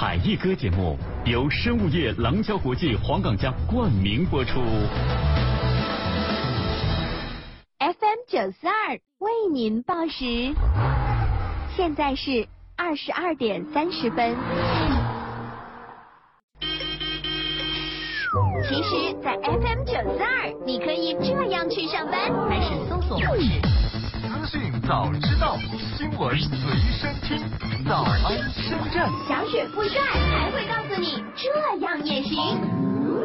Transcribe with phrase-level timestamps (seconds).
[0.00, 4.60] 海一歌节目由生物业廊桥国际黄岗家冠名播出。
[7.80, 10.54] FM 九四二为您报时，
[11.76, 14.36] 现在是二十二点三十分。
[18.68, 23.87] 其实，在 FM 九四二，你可以这样去上班，还是搜索模式。
[24.50, 25.58] 资讯早知道，
[25.94, 26.48] 新闻随
[26.98, 27.38] 身听，
[27.86, 29.06] 早安深圳。
[29.28, 32.58] 小雪不帅还会告诉你，这样也行。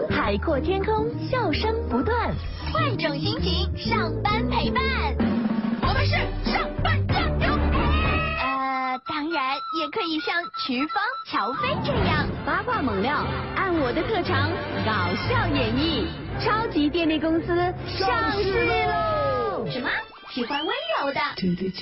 [0.10, 2.30] 海阔天空，笑声不断，
[2.74, 4.84] 换种心情，上班陪伴。
[5.82, 6.12] 我们是
[6.52, 7.54] 上班加油。
[8.42, 13.24] 呃，当然也可以像瞿芳、乔飞这样八卦猛料，
[13.56, 14.50] 按我的特长
[14.86, 16.06] 搞笑演绎，
[16.44, 17.56] 超级电力公司
[17.98, 19.66] 上市喽！
[19.72, 19.88] 什么？
[20.34, 21.22] 喜欢温柔的，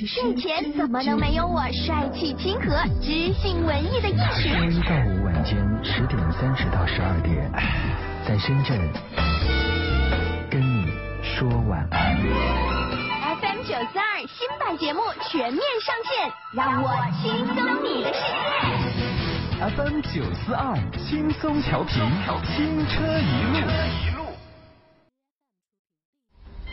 [0.06, 4.50] 睡前怎么能没有我帅气亲和、知性文艺的意识？
[4.50, 7.50] 周一到五晚间十点三十到十二点，
[8.28, 8.78] 在深圳
[10.50, 10.92] 跟你
[11.24, 12.18] 说晚安。
[13.40, 16.92] FM 九四二新版节目全面上线，让我
[17.24, 18.20] 轻松你的世
[19.00, 19.64] 界。
[19.78, 22.04] FM 九四二轻松调频，
[22.54, 24.21] 轻车一路。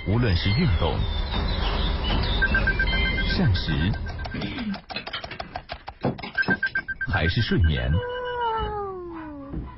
[0.09, 0.98] 无论是运动、
[3.27, 3.92] 膳食，
[7.06, 7.92] 还是睡眠，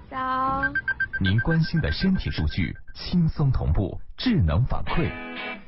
[0.09, 0.63] 早。
[1.19, 5.11] 您关心的身体数据轻松同步，智能反馈，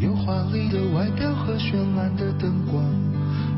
[0.00, 2.84] 用华丽的外表和绚烂的灯光，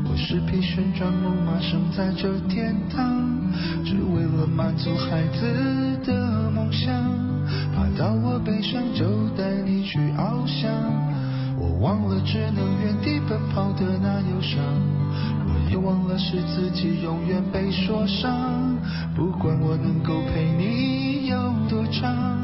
[0.05, 3.27] 我是匹旋转木马，生在这天堂，
[3.85, 7.30] 只为了满足孩子的梦想。
[7.75, 10.71] 怕到我背上就带你去翱翔，
[11.57, 14.59] 我忘了只能原地奔跑的那忧伤，
[15.45, 18.77] 我也忘了是自己永远被说伤。
[19.15, 22.37] 不管我能够陪你有多长，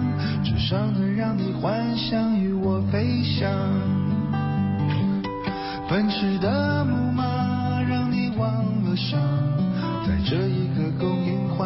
[0.43, 3.49] 至少能让你幻想与我飞翔。
[5.89, 9.19] 奔驰的木马让你忘了伤，
[10.05, 11.36] 在这一个供应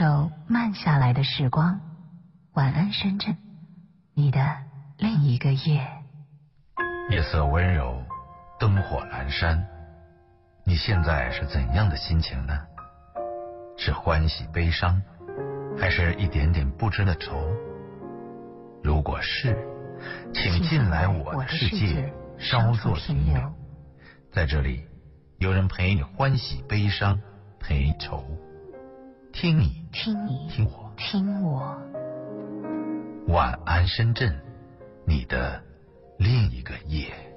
[0.00, 1.78] 受慢下来的时光，
[2.54, 3.36] 晚安深圳，
[4.14, 4.40] 你的
[4.96, 5.86] 另一个夜。
[7.10, 8.02] 夜色温柔，
[8.58, 9.62] 灯火阑珊，
[10.64, 12.58] 你现在是怎样的心情呢？
[13.76, 15.02] 是欢喜悲伤，
[15.78, 17.38] 还是一点点不知的愁？
[18.82, 19.54] 如果是，
[20.32, 23.52] 请进来我的世界，稍作停留。
[24.32, 24.82] 在这里，
[25.36, 27.20] 有人陪你欢喜悲伤，
[27.58, 28.24] 陪愁。
[29.32, 31.80] 听你，听你，听我，听我。
[33.28, 34.36] 晚安，深圳，
[35.06, 35.62] 你的
[36.18, 37.29] 另一个夜。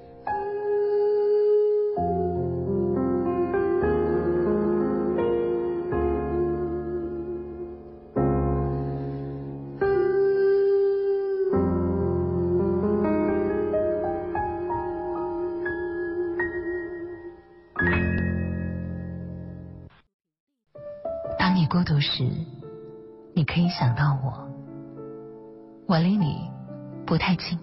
[21.74, 22.22] 孤独时，
[23.34, 24.48] 你可以想到我。
[25.88, 26.48] 我离你
[27.04, 27.58] 不太近，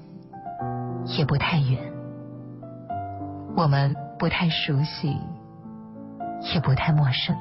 [1.18, 1.80] 也不太远。
[3.56, 5.16] 我们不太熟悉，
[6.54, 7.34] 也不太陌生。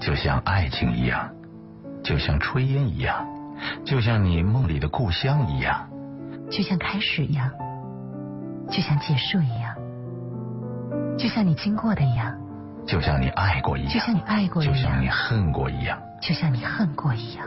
[0.00, 1.32] 就像爱情一样，
[2.02, 3.24] 就像炊烟一样，
[3.84, 5.88] 就像你梦里的故乡一样，
[6.50, 7.48] 就像开始一样，
[8.68, 9.76] 就像结束一样，
[11.16, 12.36] 就像你经过的一样。
[12.86, 17.46] 就像你爱过一样，就像你爱过一样，就像你恨过一样，就像你恨过一样，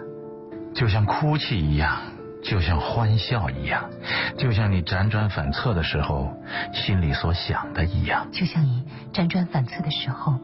[0.74, 1.98] 就像哭泣一样，
[2.44, 3.90] 就像欢笑一样，
[4.38, 6.34] 就像你辗转反侧的时候
[6.74, 8.84] 心里所想的一样，就像你
[9.14, 10.40] 辗转反侧的时候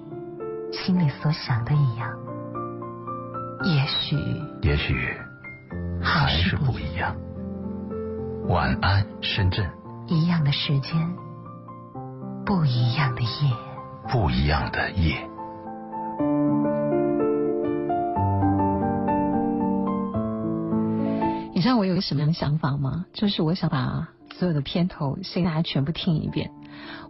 [0.72, 2.10] 心里所想的一样。
[3.64, 4.18] 也许，
[4.64, 5.16] 也许
[6.02, 7.16] 还是不一样。
[8.48, 9.70] 晚安，深圳。
[10.08, 10.96] 一样的时间，
[12.44, 13.71] 不一样的夜。
[14.10, 15.16] 不一样的夜。
[21.54, 23.06] 你知道我有个什么样的想法吗？
[23.14, 26.52] 就是我想把所有的片头先大家全部听一遍。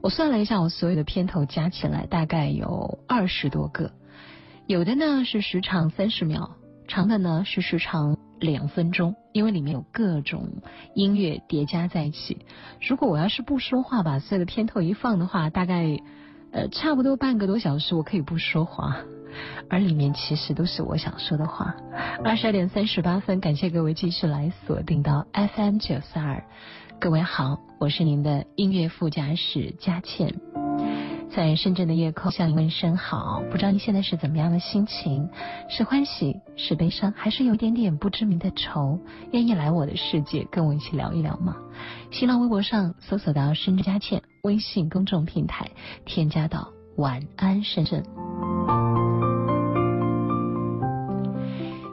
[0.01, 3.91] 我算了一下，我所有的片头加起来大概有二十多个，
[4.67, 6.51] 有的呢是时长三十秒，
[6.87, 10.49] 长的呢是时长两分钟，因为里面有各种
[10.95, 12.45] 音乐叠加在一起。
[12.85, 15.97] 如果我要是不说话，把所有的片头一放的话，大概。
[16.51, 18.97] 呃，差不多半个多小时，我可以不说话，
[19.69, 21.73] 而里面其实都是我想说的话。
[22.23, 26.43] 二十二点三十八分，感谢各位继续来锁定到 FM 九四二，
[26.99, 30.35] 各位好，我是您的音乐副驾驶佳倩。
[31.33, 35.29] 在深圳的夜空向你问声好，不知道你现在是怎么样的心情？
[35.69, 38.99] 是欢喜，是悲伤，还是有一点点不知名的愁？
[39.31, 41.55] 愿意来我的世界跟我一起聊一聊吗？
[42.11, 45.69] 新浪微博上搜索到深圳佳倩，微信公众平台
[46.05, 48.03] 添加到晚安深圳。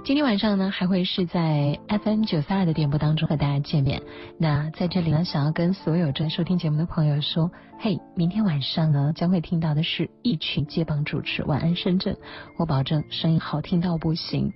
[0.04, 4.02] 今天晚上呢，还会是在 FM 九三二的电波当中和大家见面。
[4.38, 11.44] 那在这里呢，想要跟所有正在收听节目的朋友说，嘿，明天晚上呢，将会听到的是一群接棒主持。
[11.44, 12.16] 晚安，深圳，
[12.58, 14.54] 我保证声音好听到不行。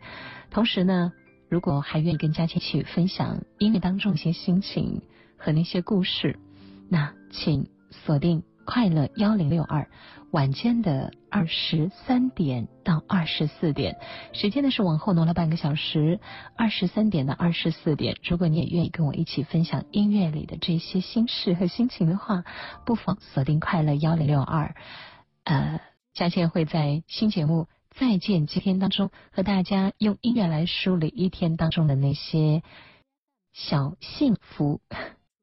[0.51, 1.13] 同时呢，
[1.51, 5.03] 如果还愿意跟佳琪一起分享音乐当中一些心情
[5.37, 6.39] 和那些故事，
[6.89, 9.89] 那请锁定快乐幺零六二。
[10.31, 13.99] 晚间的二十三点到二十四点，
[14.33, 16.21] 时间呢是往后挪了半个小时。
[16.57, 22.45] 二十三点到二十四点，如果你也愿意跟我一起分享音乐里的这些心事和心情的话，
[22.87, 24.75] 不妨锁定快乐幺零六二。
[25.45, 25.83] 呃，
[26.15, 32.63] 佳倩会在新节目《再见今天》当中和大家用音乐来梳理一天当中的那些
[33.53, 34.81] 小幸福。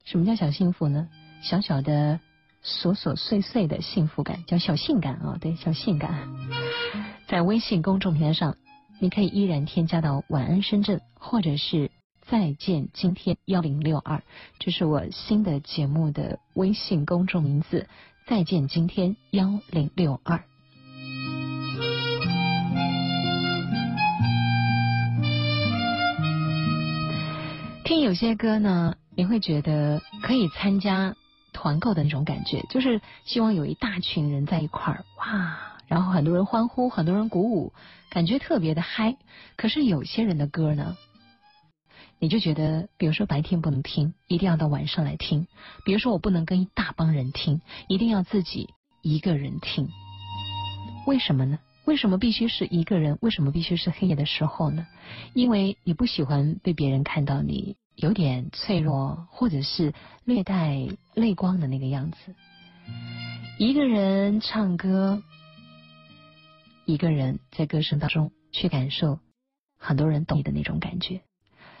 [0.04, 1.08] 什么叫小幸福呢？
[1.42, 2.18] 小小的。
[2.62, 6.28] 琐琐碎碎的幸福感叫小性感啊对小性感。
[7.26, 8.56] 在微信公众平台上
[8.98, 11.90] 你可以依然添加到晚安深圳或者是
[12.20, 14.22] 再见今天幺零六二。
[14.58, 17.88] 这是我新的节目的微信公众名字
[18.26, 20.42] 再见今天幺零六二。
[27.84, 31.16] 听有些歌呢你会觉得可以参加
[31.52, 37.72] 团购的那种感觉，就是希望有一大群人在一块儿，哇，然后很多人欢呼，很多人鼓舞，
[38.08, 39.16] 感觉特别的嗨。
[39.56, 40.96] 可是有些人的歌呢，
[42.18, 45.46] 你就觉得，比如说白天不能听，一定要到晚上来听；
[45.84, 48.70] 比如说我不能跟一大帮人听，一定要自己
[49.02, 49.88] 一个人听。
[51.06, 51.58] 为什么呢？
[51.86, 53.18] 为什么必须是一个人？
[53.20, 54.86] 为什么必须是黑夜的时候呢？
[55.32, 59.92] 因为你不喜欢被别人看到你有点脆弱，或者是
[60.24, 62.34] 略带泪光的那个样子。
[63.58, 65.22] 一个人唱歌，
[66.86, 69.18] 一个人在歌声当中去感受
[69.78, 71.20] 很多人懂你的那种感觉。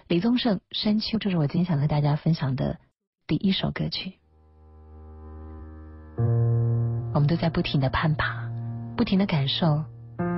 [0.08, 2.78] 李宗盛《山丘》，这是我今天想和大家分享的
[3.26, 4.18] 第一首歌曲。
[7.14, 8.46] 我们都在不停的攀爬，
[8.96, 9.84] 不停的感受。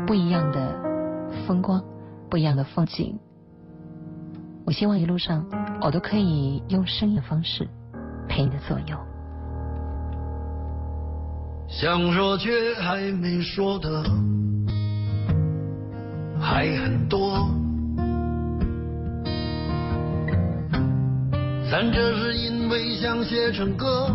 [0.07, 0.79] 不一样的
[1.47, 1.83] 风光，
[2.31, 3.19] 不一样的风景。
[4.65, 5.45] 我希望一路上
[5.81, 7.69] 我都可以用声音的方式
[8.29, 8.97] 陪你的左右。
[11.69, 14.05] 想说却还没说的
[16.39, 17.49] 还很多，
[21.71, 24.11] 咱这是因为想写成歌，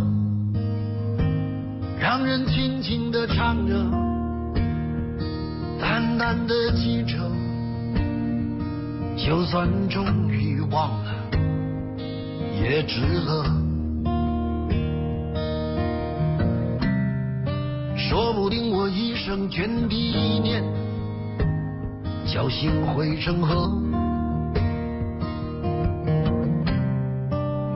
[1.99, 3.73] 让人轻轻的唱着。
[5.79, 7.17] 淡淡的记着，
[9.27, 11.11] 就算终于忘了，
[12.61, 13.43] 也值了。
[17.97, 20.63] 说不定我一生涓滴一念，
[22.25, 23.69] 侥幸汇成河，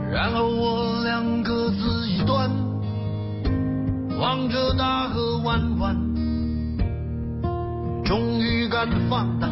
[0.10, 2.50] 然后我俩各自一端，
[4.17, 5.98] 望着大河弯弯。
[8.05, 9.51] 终于敢放胆，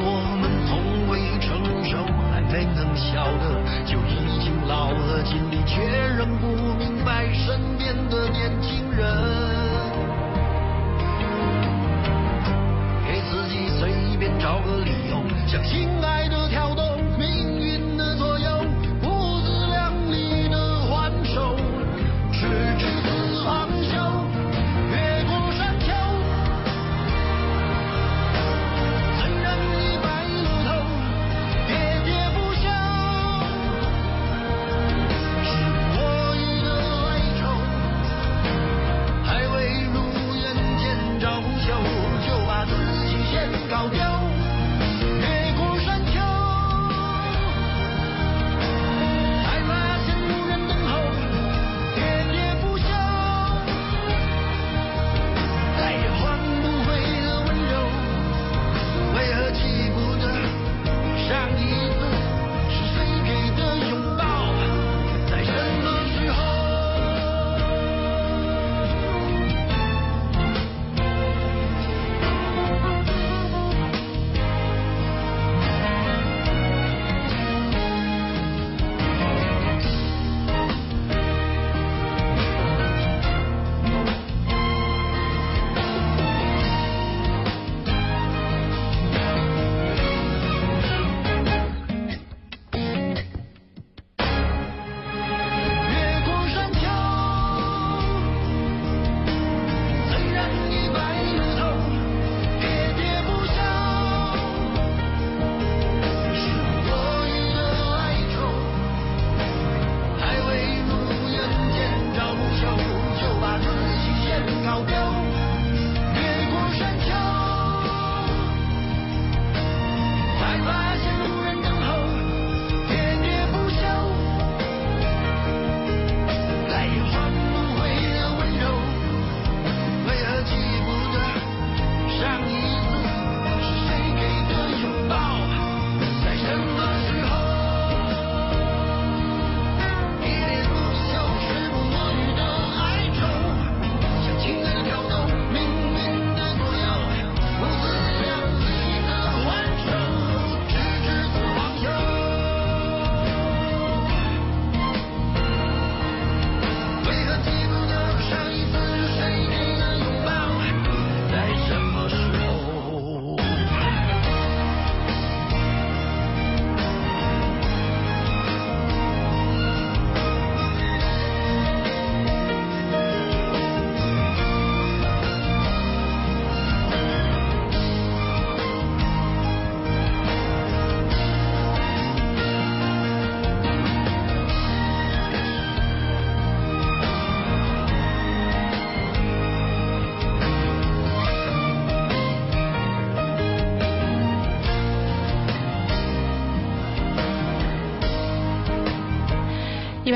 [0.00, 5.82] 我们从未成熟还没能晓得就已经老了尽力却
[6.16, 6.46] 仍不
[6.78, 9.04] 明白身边的年轻人。
[13.06, 15.88] 给自己随便找个理由相信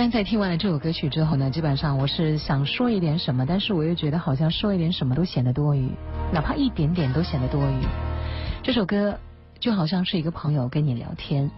[0.02, 5.88] 一般在听完了这首歌曲之后呢，基本上我是想说一点什么，但是我又觉得好像说一点什么都显得多余，
[6.32, 7.86] 哪怕一点点都显得多余。
[8.64, 9.20] 这首歌
[9.60, 11.52] 就好像是一个朋友跟你聊天，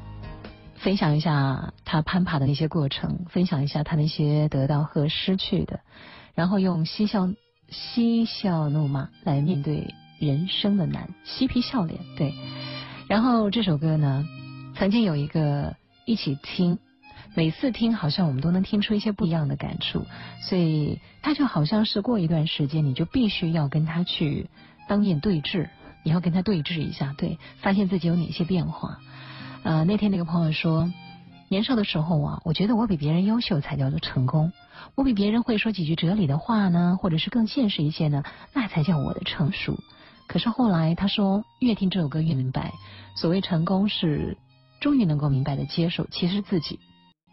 [0.74, 5.80] 分享一下他攀爬的那些过程，分享一下他那些得到和失去的，
[6.34, 7.30] 然后用嬉笑
[7.70, 11.98] 嬉笑怒骂来面对人生的难，嬉皮笑脸。
[12.18, 12.34] 对，
[13.08, 14.22] 然后这首歌呢，
[14.76, 16.78] 曾经有一个一起听。
[17.36, 20.06] 每次听，好像我们都能听出一些不一样的感触，
[20.40, 24.48] 所以他就好像是过一段时间，你就必须要跟他去
[24.88, 25.68] 当面对质，
[26.04, 29.00] 你要跟他对峙一下，对，发现自己有哪些变化。
[29.64, 30.92] 呃，那天那个朋友说，
[31.48, 34.52] 年少的时候啊，我觉得我比别人优秀才叫做成功，
[34.94, 39.76] 我比别人会说几句哲理的话呢，或者是更现实一些呢，那才叫我的成熟。
[40.28, 42.72] 可是后来他说，越听这首歌越明白，
[43.16, 44.38] 所谓成功是
[44.80, 46.78] 终于能够明白的接受，其实自己。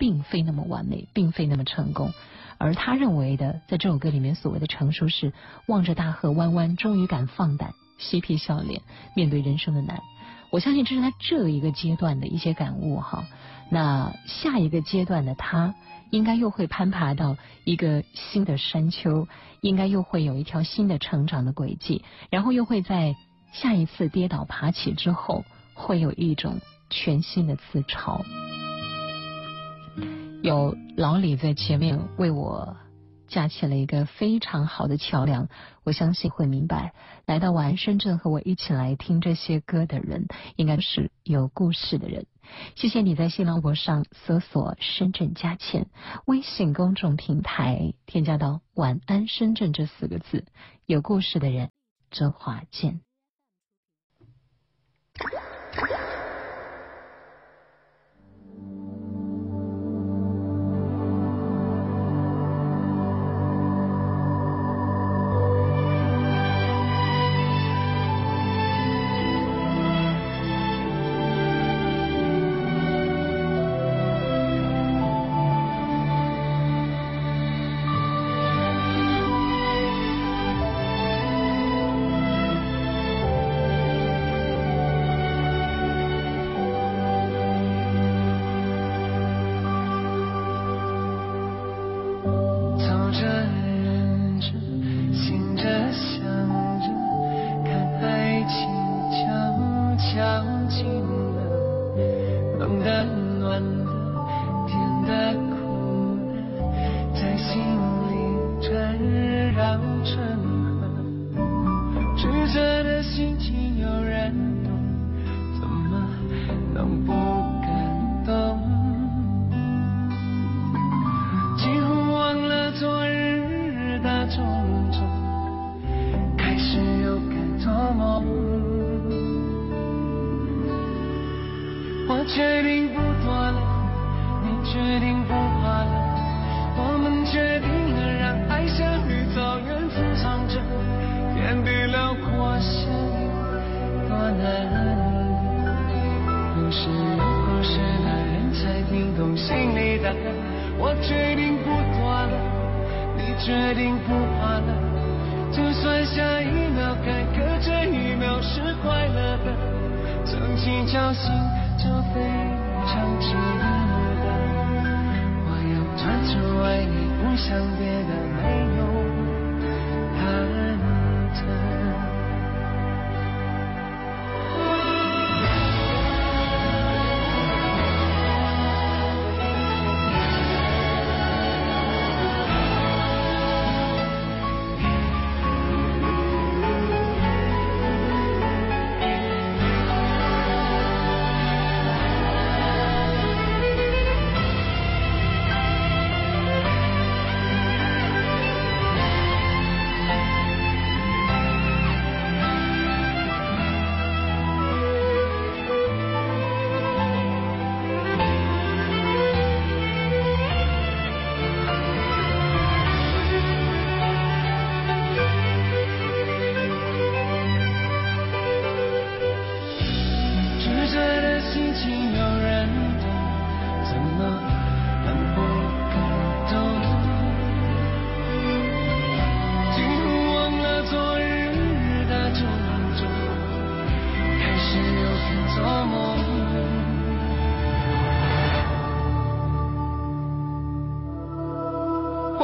[0.02, 2.12] 并非那么完美，并非那么成功，
[2.58, 5.32] 而他认为的，在这首歌里面所谓的成熟是
[5.68, 8.82] 望着大河弯弯，终于敢放胆，嬉皮笑脸
[9.16, 10.02] 面对人生的难。
[10.50, 13.28] 我相信这是他这一个阶段的一些感悟哈。
[13.70, 15.76] 那下一个阶段的他，
[16.10, 19.28] 应该又会攀爬到一个新的山丘，
[19.62, 23.16] 应该又会有一条新的成长的轨迹，然后又会在
[23.54, 26.60] 下一次跌倒爬起之后，会有一种
[26.90, 28.20] 全新的自嘲。
[30.44, 32.76] 有老李在前面为我
[33.28, 35.50] 架起了一个非常好的桥梁，
[35.84, 36.94] 我相信会明白，
[37.28, 40.26] 来到晚安深圳和我一起来听这些歌的人，
[40.56, 42.26] 应该是有故事的人。
[42.76, 45.88] 谢谢你在新浪微博上搜索“深圳佳倩”，
[46.26, 50.46] 微信公众平台添加到“晚安深圳”这四个字，
[50.88, 51.70] 有故事的人，
[52.10, 53.02] 周华健。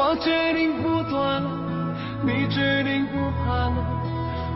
[0.10, 1.50] 我决定不断了，
[2.24, 3.76] 你决定不怕了，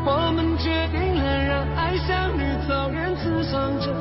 [0.05, 3.91] 我们决定了让爱像绿草原滋长着，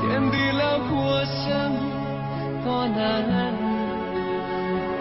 [0.00, 1.92] 天地辽阔相遇
[2.64, 3.52] 多难。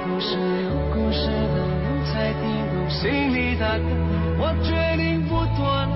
[0.04, 2.44] 故事有故事的人才听
[2.76, 3.88] 懂心里的歌，
[4.44, 5.96] 我决定不断了，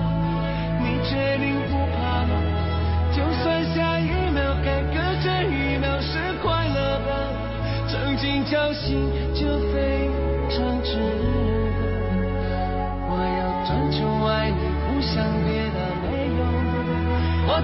[0.80, 2.32] 你决定不怕了，
[3.12, 7.12] 就算下一秒该隔这一秒是快乐的，
[7.92, 9.04] 曾经侥幸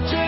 [0.04, 0.27] 我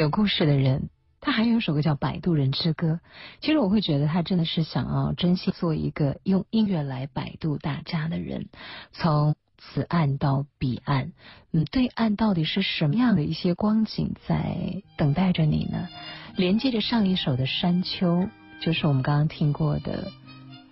[0.00, 0.88] 有故事的人，
[1.20, 2.92] 他还有一首歌叫《摆渡人之歌》。
[3.42, 8.46] 其实我会觉得他真的是想要真心做一个用音乐来摆渡大家的人，
[8.92, 11.12] 从此岸到彼岸，
[11.52, 15.86] 嗯，对岸到底是什么样的一些光景在等待着你呢？
[16.34, 18.22] 连接着上一首的《山丘》，
[18.62, 20.10] 就是我们刚刚听过的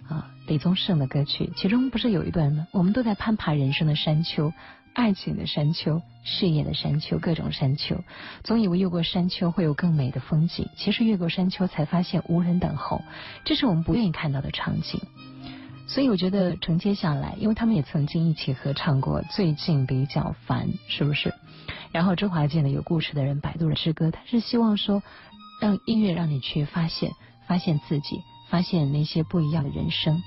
[0.09, 2.67] 啊李宗盛的歌曲，其中不是有一段吗？
[2.73, 4.55] 我们都在攀爬人生的山丘。
[4.95, 8.03] 爱情的山丘，事业的山丘，各种山丘，
[8.43, 13.03] 总以为越过山丘会有更美的风景，其实越过山丘才发现无人等候，
[13.45, 15.01] 这是我们不愿意看到的场景。
[15.87, 21.33] 所以我觉得承接下来，因为他们也曾经一起合唱过《最近比较烦》，是不是？
[21.93, 25.03] 然后周华健的《有故事的人》《摆渡人之歌》，他是希望说，
[25.63, 27.13] 让音乐让你去发现，
[27.47, 28.21] 发现自己，
[28.51, 30.21] 发现那些不一样的人生。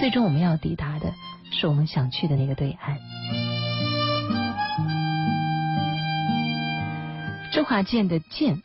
[0.00, 1.12] 最终我们要抵达的。
[1.54, 2.98] 是我们想去的那个对岸。
[7.52, 8.60] 周华健的“健”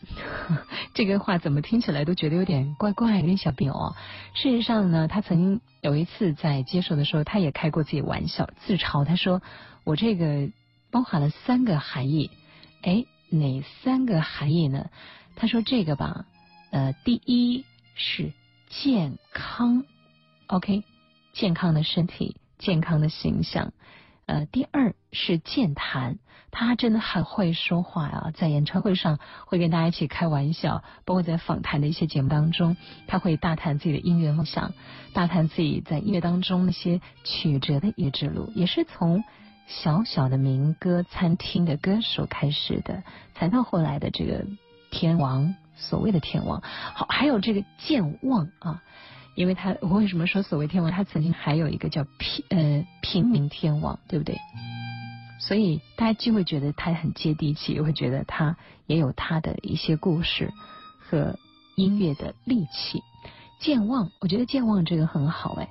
[0.95, 3.95] 这个话怎么听起来都觉得有点怪怪，有点小别哦。
[4.33, 9.43] 事实上呢，他曾经有一次在接受的时候，他也开过自己玩笑，自嘲他说
[9.85, 10.49] ：“我这个
[10.89, 12.31] 包含了三个含义。”
[12.81, 14.89] 哎，哪三个含义呢？
[15.35, 16.25] 他说：“这个吧，
[16.71, 18.33] 呃，第一是
[18.69, 19.83] 健康
[20.47, 20.83] ，OK，
[21.33, 23.71] 健康的身体。”健康的形象，
[24.27, 26.19] 呃，第二是健谈，
[26.51, 29.17] 他真的很会说话啊，在演唱会上
[29.47, 32.75] 会跟大家一起开玩笑，包括在访谈的一些节目当中，
[33.07, 34.73] 他会大谈自己的音乐梦想，
[35.13, 39.23] 大谈自己在音乐当中那些曲折的音乐之路，也是从
[39.65, 43.03] 小小的民歌餐厅的歌手开始的，
[43.35, 44.45] 才到后来的这个
[44.91, 48.83] 天王，所谓的天王，好，还有这个健忘啊。
[49.39, 50.91] 因为他，我为什么说所谓天王？
[50.91, 54.37] 他曾经还有一个叫平呃平民天王，对不对？
[55.39, 60.51] 所以大家就会觉得他很接地气，又会觉得他也有他的一些故事
[60.99, 61.39] 和
[61.77, 63.01] 音乐的利器。
[63.61, 65.69] 健忘，我觉得健忘这个很好哎，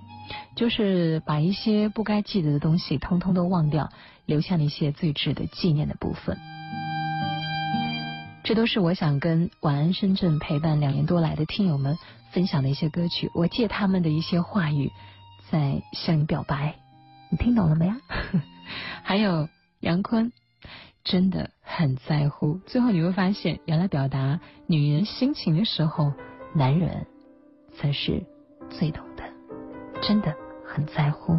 [0.56, 3.92] 就是把一些不该记得的东西通通都忘掉，
[4.24, 6.38] 留下那些最值得纪念的部分。
[8.44, 11.98] 这都是我想跟晚安深圳陪伴两年多来的听友们。
[12.30, 14.92] 分享的一些歌曲，我借他们的一些话语
[15.50, 16.76] 在向你表白，
[17.30, 17.96] 你听懂了没呀？
[19.02, 19.48] 还有
[19.80, 20.32] 杨坤
[21.04, 26.12] 真的很在乎，最后你会发现，原来表达女人心情的时候，
[26.54, 27.06] 男人
[27.74, 28.24] 才是
[28.68, 29.24] 最懂的，
[30.02, 30.34] 真的
[30.66, 31.38] 很在乎。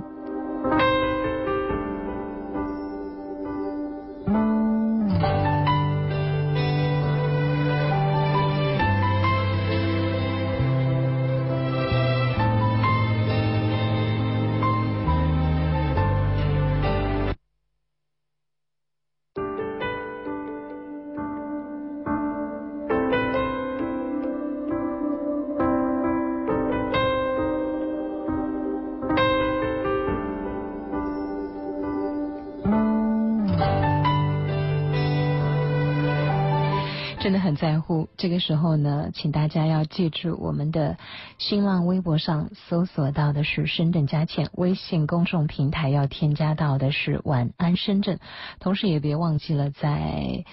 [38.30, 41.00] 这个时候呢，请大家要记住，我们的
[41.40, 48.20] 新浪微博上搜索到的是深圳佳倩，微信公众平台要添加到的是晚安深圳。
[48.60, 50.46] 同时也别忘记了，在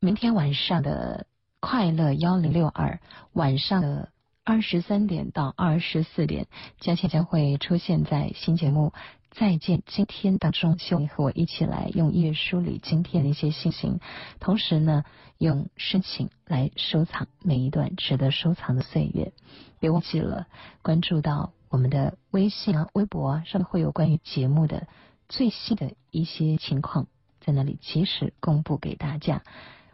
[0.00, 1.26] 明天晚上的
[1.60, 2.98] 快乐幺零六二
[3.32, 4.08] 晚上的
[4.42, 6.48] 二十三点到二十四点，
[6.80, 8.92] 佳倩将会出现在新节目
[9.38, 14.00] 《再见今天》当中，希望你和我一起来用音乐梳理今天的一些心情，
[14.40, 15.04] 同时呢，
[15.36, 19.34] 用深情来收藏每一段值得收藏的岁月。
[19.78, 20.46] 别忘记了
[20.80, 24.88] 关注到我们的微信啊、微博啊，上面会有关于节目的
[25.28, 27.06] 最新的一些情况，
[27.40, 29.42] 在那里及时公布给大家。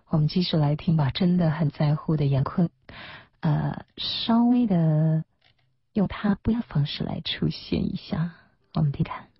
[0.06, 2.70] 我们继续来听吧，真的很在乎的杨坤。
[3.40, 5.24] 呃，稍微的
[5.94, 8.34] 用他不一样方式来出现一下，
[8.74, 9.31] 我们听看。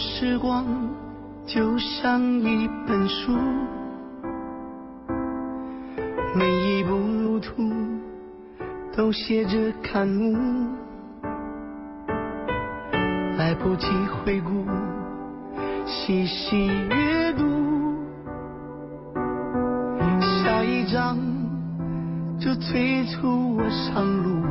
[0.00, 0.64] 时光
[1.44, 3.32] 就像一本书，
[6.36, 7.68] 每一步路途
[8.96, 10.36] 都写着感悟，
[13.36, 13.88] 来不及
[14.24, 14.64] 回顾，
[15.84, 17.44] 细细阅读，
[20.44, 21.18] 下一章
[22.38, 24.46] 就催促我上路，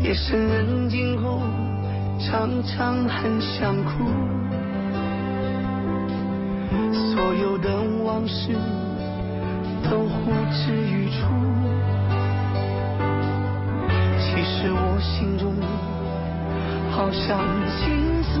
[0.00, 1.40] 夜深人静后。
[2.22, 4.04] 常常很想哭，
[6.92, 7.70] 所有的
[8.04, 8.52] 往事
[9.90, 11.26] 都呼之欲出。
[14.18, 15.54] 其实我心中
[16.90, 17.40] 好想
[17.78, 18.40] 倾诉，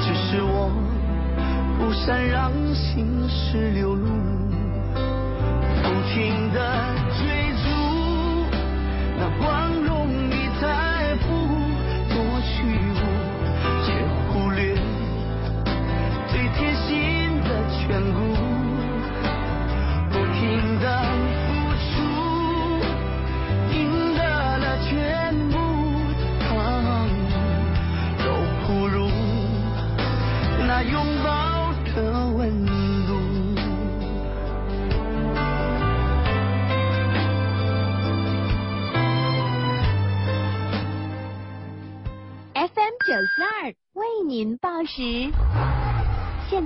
[0.00, 0.70] 只是我
[1.78, 4.06] 不善让心事流露，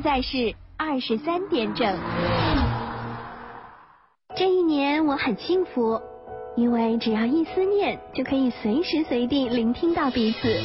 [0.01, 1.95] 现在是二十三点整。
[4.35, 6.01] 这一年我很幸福，
[6.57, 10.59] 因为只要一思念，就可以随时随地聆听到彼此。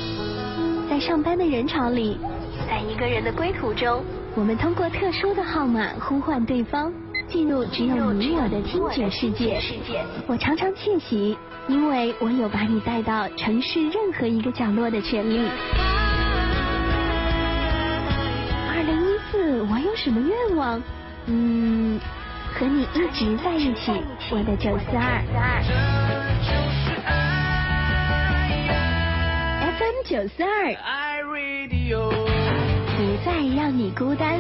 [0.90, 2.18] 在上班的人潮里，
[2.66, 4.02] 在一个人的归途中，
[4.36, 6.94] 我们通过特殊的号码呼唤对方，
[7.28, 9.62] 进入只有你我的听觉世界。
[10.28, 15.46] 我常常窃喜，因为我有把你带到城市任何一个角落的权利。
[20.06, 20.80] 什么愿望？
[21.26, 22.00] 嗯，
[22.54, 23.92] 和你一直在一起，
[24.30, 25.24] 我的九四二。
[29.80, 30.76] FM 九四二，
[32.96, 34.40] 不再让你孤单。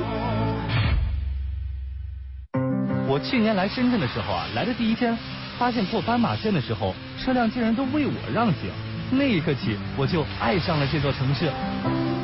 [3.07, 5.17] 我去年来深圳的时候啊，来的第一天，
[5.57, 8.69] 发现过斑马线的时候，车辆竟然都为我让行。
[9.11, 11.49] 那一刻起，我就爱上了这座城市。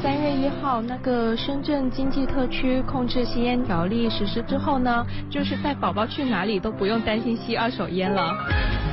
[0.02, 8.34] 三月一号，那个深圳经济特区控制吸烟条例实施之后呢，就是带宝宝去哪里都不用担心吸二手烟了。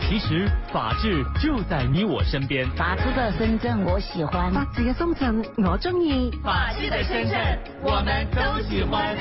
[0.03, 2.69] 其实法治就在你我身边。
[2.77, 9.17] 法治的深圳我喜欢，法治的深圳我中意，法治的深圳我们都喜欢。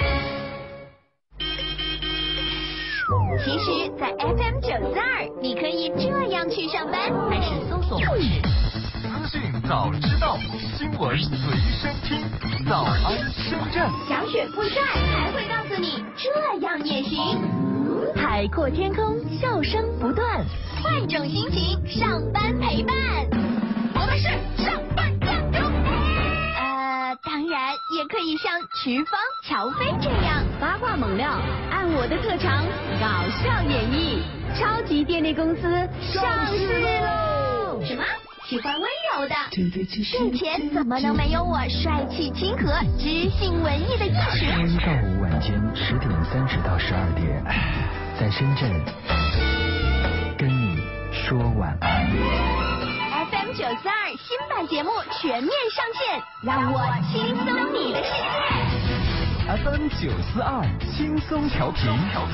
[3.44, 8.42] 其实，在 FM 九四二，你可以这样去上班，还是搜索故事。
[9.02, 10.38] 资讯早知道，
[10.78, 11.30] 新闻随
[11.80, 12.20] 身听，
[12.68, 13.88] 早安深圳。
[14.10, 17.40] 小雪不帅，还会告诉你这样也行。
[18.16, 20.44] 海阔天空，笑声不断，
[20.84, 22.96] 换种心情上班陪伴。
[23.94, 24.30] 我们是
[24.64, 24.74] 上
[27.24, 31.40] 当然也可以像瞿芳、乔飞这样八卦猛料，
[31.72, 32.64] 按我的特长
[33.00, 34.22] 搞笑演绎。
[34.58, 35.62] 超级电力公司
[36.02, 37.82] 上市喽！
[37.86, 38.04] 什么？
[38.46, 39.36] 喜欢温柔的，
[40.04, 44.46] 睡前怎么能没有我帅气亲和、知性文艺的意识？
[44.46, 47.44] 周一到五晚间十点三十到十二点，
[48.18, 48.72] 在深圳
[50.38, 52.77] 跟你说晚安。
[53.30, 56.80] FM 九四二新版节目全面上线，让我
[57.12, 58.10] 轻松你的世
[58.86, 59.48] 界。
[59.64, 61.84] FM 九四二轻松调频，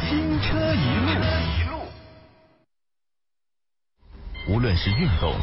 [0.02, 0.86] 轻车一
[1.66, 1.80] 路。
[4.50, 5.34] 无论是运动、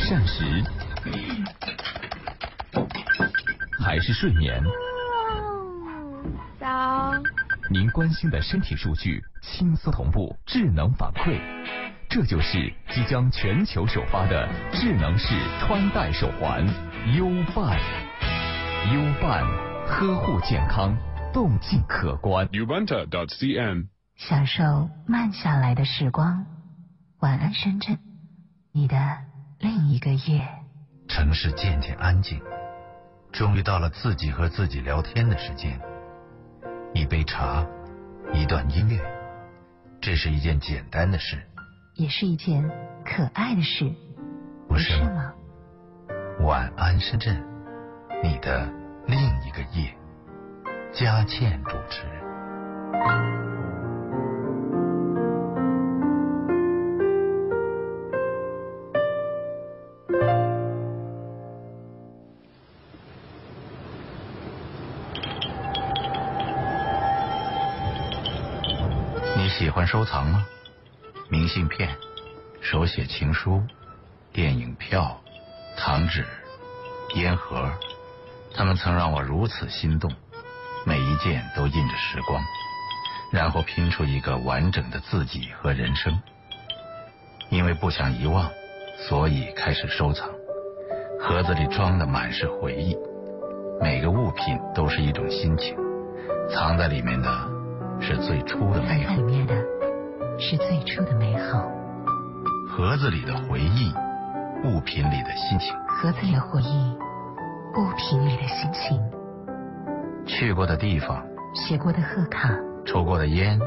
[0.00, 0.62] 膳食，
[3.82, 4.62] 还是睡眠，
[6.60, 7.12] 早。
[7.70, 11.40] 您关心的身体数据轻松同步，智能反馈，
[12.08, 16.64] 这就是即将全球首发的智能式穿戴手环
[17.16, 17.78] U 半。
[18.92, 19.44] U 半
[19.86, 20.96] 呵护健康，
[21.32, 22.46] 动静可观。
[22.48, 26.46] Uvanta.cn 享受慢下来的时光。
[27.20, 27.98] 晚安，深圳，
[28.72, 28.96] 你的
[29.58, 30.46] 另一个夜。
[31.08, 32.40] 城市渐渐安静，
[33.32, 35.80] 终于到了自己和自己聊天的时间。
[36.94, 37.66] 一杯茶，
[38.32, 39.00] 一段音乐，
[40.00, 41.44] 这是一件简单的事，
[41.94, 42.68] 也是一件
[43.04, 43.88] 可爱的事，
[44.68, 45.32] 不是吗？
[46.40, 47.40] 晚安，深圳，
[48.22, 48.68] 你的
[49.06, 49.94] 另一个夜。
[50.92, 52.02] 佳倩主持。
[69.56, 70.44] 喜欢收藏吗？
[71.28, 71.96] 明信片、
[72.60, 73.62] 手写情书、
[74.32, 75.20] 电影票、
[75.76, 76.24] 糖纸、
[77.14, 77.72] 烟盒，
[78.54, 80.12] 他们曾让我如此心动。
[80.86, 82.42] 每一件都印着时光，
[83.32, 86.20] 然后拼出一个完整的自己和人生。
[87.50, 88.50] 因为不想遗忘，
[89.08, 90.28] 所以开始收藏。
[91.20, 92.94] 盒子里装的满是回忆，
[93.80, 95.74] 每个物品都是一种心情，
[96.50, 97.54] 藏在里面的。
[98.00, 99.14] 是最初的美好。
[100.38, 101.70] 是最初的美好。
[102.68, 103.92] 盒子里的回忆，
[104.64, 105.74] 物品里的心情。
[105.86, 106.96] 盒子里的回忆，
[107.76, 109.00] 物品里的心情。
[110.26, 111.24] 去过的地方，
[111.54, 112.50] 写过的贺卡，
[112.84, 113.58] 抽过的烟，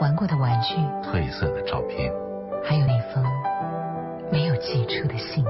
[0.00, 2.12] 玩过的玩具，褪色的照片，
[2.64, 3.24] 还有那封
[4.32, 5.44] 没有寄出的信。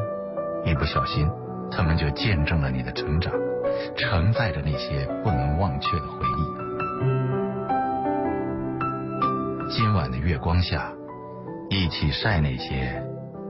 [0.64, 1.26] 一不小心，
[1.70, 3.32] 他们就见证了你的成长，
[3.96, 6.65] 承载着那些不能忘却的回忆。
[9.68, 10.92] 今晚的月光下，
[11.68, 13.02] 一起晒那些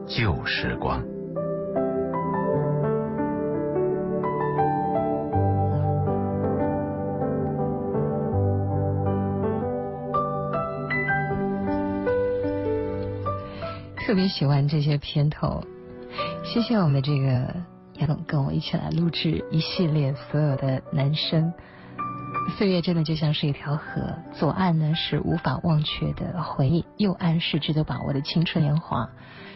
[0.06, 1.02] 旧时光。
[14.06, 15.62] 特别喜欢这些片头，
[16.42, 17.54] 谢谢我们这个
[17.98, 21.52] 杨总跟我一起来录制一系列所有的男生。
[22.56, 29.10] 岁月真的就像是一条河，左岸呢是无法忘却的回忆，右岸是值得把握的青春年华，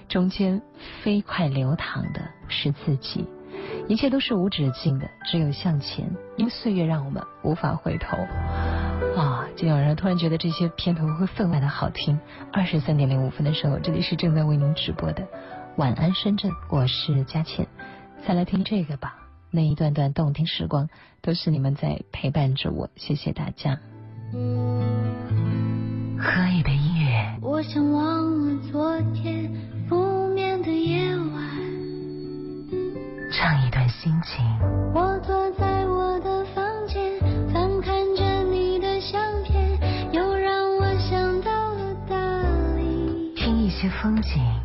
[0.08, 0.60] 中间
[1.02, 3.26] 飞快流淌的是自己，
[3.88, 8.18] 一切都是无止境的，只有向前，因为岁月让我们无法回头。
[9.16, 12.20] 啊，今天晚上突然觉得这些片头会分外的好听。
[12.52, 15.26] 二十三点零五分的时候，这里是正在为您直播的
[15.76, 17.66] 晚安深圳，我是佳倩，
[18.26, 19.19] 再来听这个吧。
[19.50, 20.88] 那一段段动听时光，
[21.20, 23.78] 都是你们在陪伴着我，谢谢大家。
[26.18, 27.38] 喝一杯音乐。
[27.42, 29.50] 我想忘了昨天
[29.88, 31.40] 不眠的夜晚。
[33.32, 34.44] 唱一段心情。
[34.94, 37.18] 我坐在我的房间，
[37.52, 39.78] 翻看着你的相片，
[40.12, 42.16] 又让我想到了大
[42.76, 43.34] 理。
[43.34, 44.59] 听一些风景。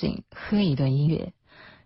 [0.00, 1.32] 景，喝一段音乐，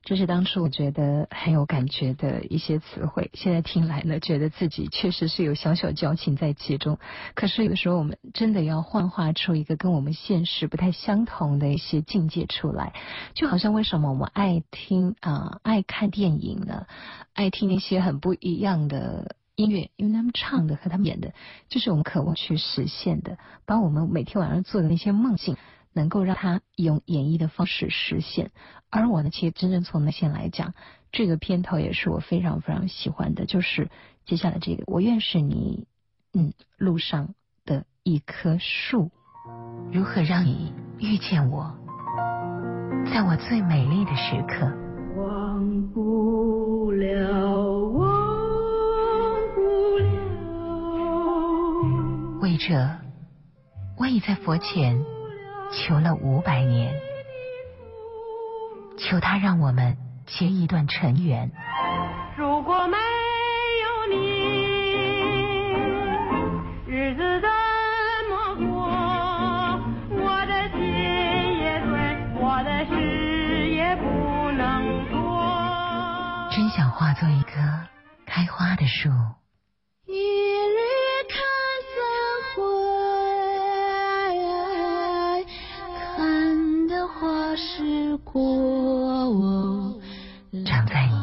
[0.03, 3.31] 这是当初我觉得很有感觉的一些词汇。
[3.35, 6.99] 现在听来呢，觉得自己确实是有小小矫情在其中。
[7.35, 12.95] 可是有的时候，我们真的要幻化出一个跟我们现实不太相同的一些境界出来。
[13.35, 16.87] 就好像为什么我们爱听啊，爱看电影呢？
[17.35, 21.35] 爱听那些很不一样的音乐，因为他们唱的和他们演的，
[21.69, 23.37] 就是我们渴望去实现的，
[23.67, 25.57] 把我们每天晚上做的那些梦境。
[25.93, 28.51] 能够让他用演绎的方式实现，
[28.91, 30.75] 而我呢，其实真正从内心来讲，
[31.13, 33.91] 这个片头也是我非常非常喜欢的，就是
[34.25, 35.87] 接下来这个，我愿是你，
[36.33, 37.35] 嗯，路上
[37.65, 39.11] 的一棵树，
[39.93, 41.77] 如何让你遇见我，
[43.13, 44.73] 在我最美丽的时刻。
[45.17, 47.59] 忘不了，
[47.91, 48.09] 忘
[49.55, 49.61] 不
[49.99, 50.11] 了。
[52.41, 52.97] 为这，
[53.99, 55.05] 我已在佛前
[55.73, 56.93] 求了五百年，
[58.99, 59.97] 求他让我们
[60.27, 61.51] 结一段尘缘。
[62.37, 62.97] 如果没
[63.83, 64.17] 有你，
[66.87, 67.49] 日子怎
[68.29, 68.89] 么过？
[70.11, 70.81] 我的心
[71.59, 71.91] 也碎，
[72.41, 76.51] 我的事也不能做。
[76.51, 77.61] 真想化作一棵
[78.27, 79.09] 开花的树。
[80.07, 80.60] 一
[90.65, 91.15] 长在你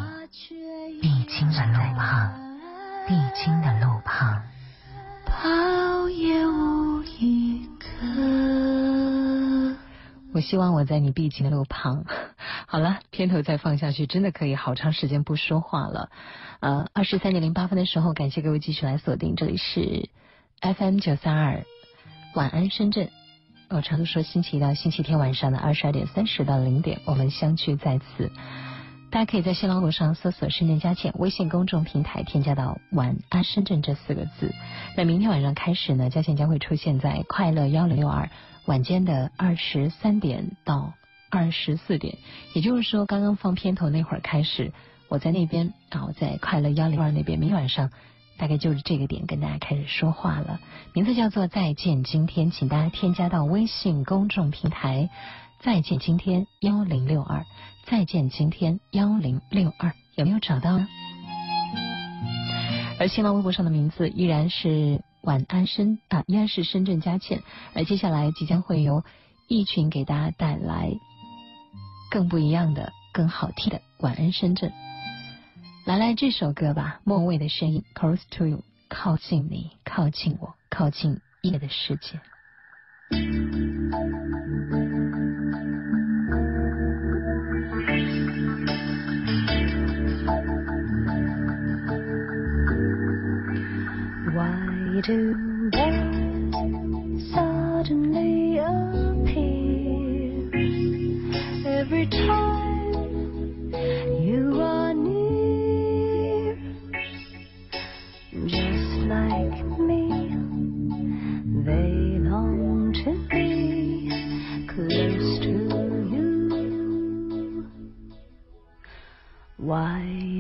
[1.02, 2.32] 必经的路旁，
[3.08, 4.44] 必经的路旁，
[5.26, 7.86] 泡也无一个。
[10.34, 12.06] 我希望我在你必经的路旁。
[12.68, 16.10] 好了，片头再放下去，真的可以好长时间不说话了。
[16.60, 20.10] 呃，二十三点零八分的时候，感谢各位继续来锁定，这里是
[20.62, 21.64] FM 九三二，
[22.36, 23.10] 晚安深圳。
[23.70, 28.32] 我常说星期一到星期天晚上的二十二点三十到零点，我们相聚在此。
[29.12, 34.54] 大家可以在新浪微博上搜索“深圳佳倩”，微信公众平台添加到“晚安深圳”这四个字。
[34.96, 38.30] 那明天晚上开始呢，佳倩将会出现在快乐幺零六二
[38.66, 40.94] 晚间的二十三点到
[41.30, 42.18] 二十四点，
[42.54, 44.72] 也就是说，刚刚放片头那会儿开始，
[45.10, 47.92] 我在那边啊，我在快乐幺零二那边，明天晚上
[48.38, 50.60] 大概就是这个点跟大家开始说话了。
[50.94, 55.10] 名字叫做“再见今天”，请大家添加到微信公众平台。
[55.60, 57.46] 再见，今天幺零六二。
[57.86, 60.88] 再见，今天幺零六二，有没有找到呢？
[63.00, 67.42] 而新浪微博上的名字依然是晚安深啊，依然是深圳佳倩。
[67.74, 69.04] 而接下来即将会由
[69.48, 70.92] 一群给大家带来
[72.12, 74.72] 更不一样的、更好听的晚安深圳。
[75.88, 82.20] 来来这首歌吧，莫文蔚的声音，Close to you，靠近你，靠近我，靠近夜的世界。
[94.34, 95.47] Why do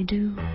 [0.08, 0.47] do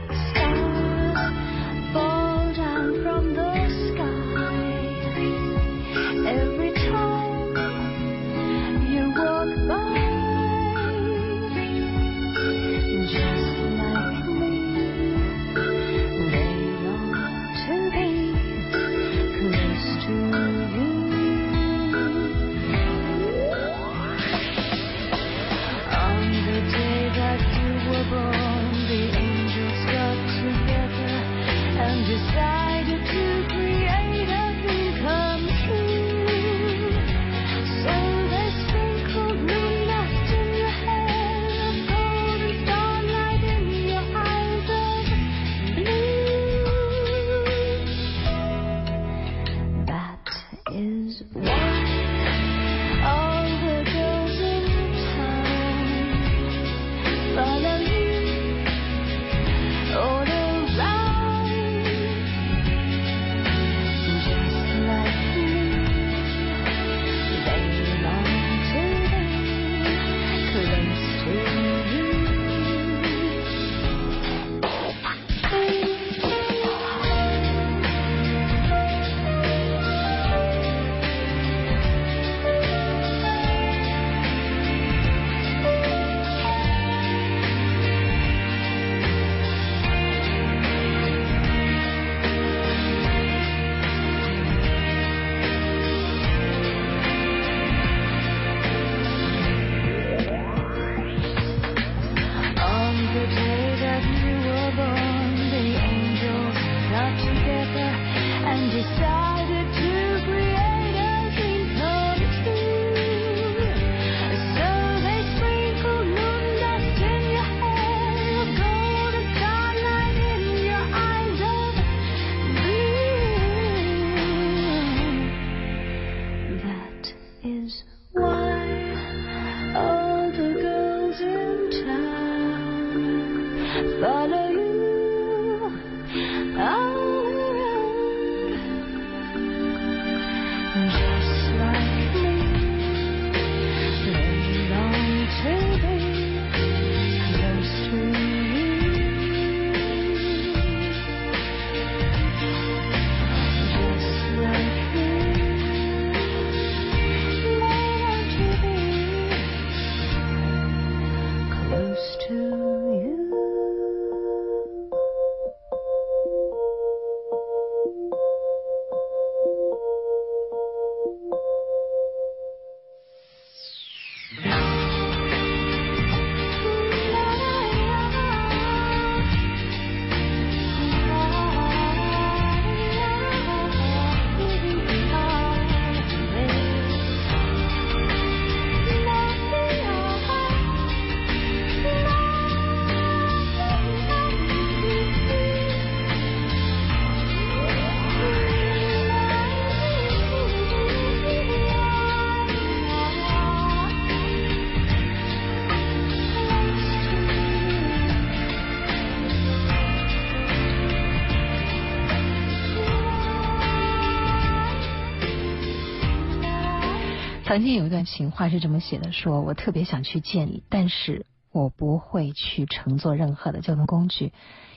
[217.52, 224.32] 曾经有一段情话是这么写的：说我特别想去见你，但是我不会去乘坐任何的交通工具，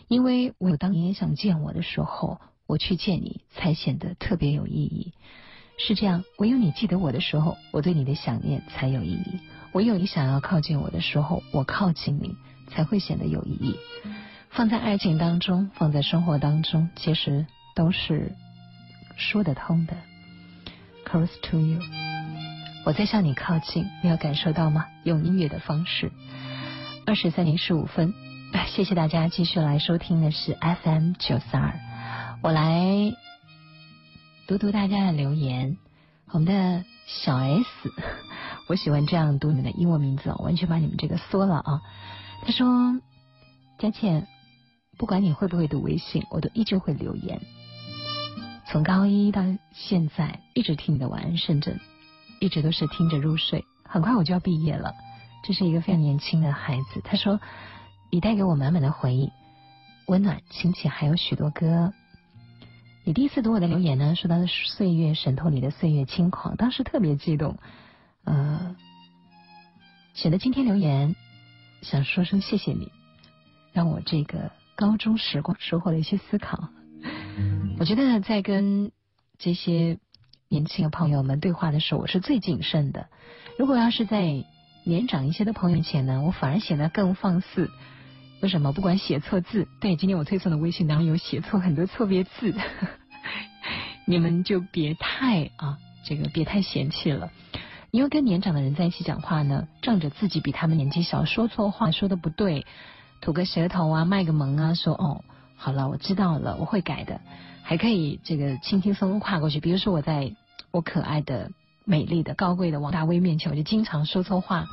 [0.09, 5.13] 因为我当你也想见我的时候，我去见你才显得特别有意义。
[5.78, 9.39] 是这样，唯有你记得我的时候，我对你的想念才有意义；
[9.71, 12.36] 唯有你想要靠近我的时候，我靠近你
[12.67, 13.78] 才会显得有意义。
[14.49, 18.34] 放在爱情当中，放在生活当中，其实都是
[19.15, 19.95] 说得通的。
[21.05, 21.80] Close to you，
[22.86, 24.86] 我在向你靠近，你有感受到吗？
[25.04, 26.12] 用音乐的方式。
[27.08, 28.14] 二十三点十五分，
[28.70, 31.80] 谢谢大家继续来收听的是 FM 九四二，
[32.44, 33.12] 我来。
[34.48, 35.78] 读读大家的留言，
[36.30, 37.66] 我们的小 S，
[38.70, 41.82] 我喜欢这样读你的英文名字，完全把你们这个缩了啊。
[42.46, 43.02] 他说
[43.80, 44.28] ：“佳倩，
[45.00, 47.42] 不管你会不会读微信，我都依旧会留言。
[48.68, 49.42] 从高一到
[49.74, 51.80] 现在，一直听你的晚安深圳，
[52.40, 53.66] 一直都是听着入睡。
[53.84, 54.94] 很快我就要毕业了，
[55.44, 57.02] 这是一个非常年轻的孩子。
[57.04, 57.40] 他说，
[58.12, 59.32] 你带给我满满的回忆，
[60.08, 61.94] 温暖亲切，还有许多歌。”
[63.08, 67.60] 你第一次读我的留言呢，说到的岁月渗透你的岁月轻狂，当时特别激动，
[68.24, 68.76] 呃，
[70.16, 71.16] 写的今天留言，
[71.84, 72.92] 想说声谢谢你，
[73.74, 76.70] 让我这个高中时光收获了一些思考。
[77.78, 78.92] 我觉得在跟
[79.38, 80.00] 这些
[80.50, 83.08] 年轻的朋友们对话的时候，我是最谨慎的。
[83.58, 84.46] 如果要是在
[84.84, 87.70] 年长一些的朋友前呢，我反而显得更放肆。
[88.41, 88.72] 为什么？
[88.74, 92.54] 不管写错字，对，今天我推送的微信当中有写错很多错别字，
[94.06, 97.32] 你们就别太啊，这个别太嫌弃了。
[97.91, 102.66] 因为跟年长的人在一起讲话呢，仗着自己比他们年纪小，说错话说的不对，
[103.22, 105.24] 吐个舌头啊，卖个萌啊，说哦，
[105.56, 107.22] 好了，我知道了，我会改的，
[107.68, 109.59] 还可以这个轻轻松松跨过去。
[109.59, 110.36] 比如说我在
[110.70, 111.49] 我可爱的、
[111.84, 114.68] 美丽的、高贵的王大威面前，我就经常说错话，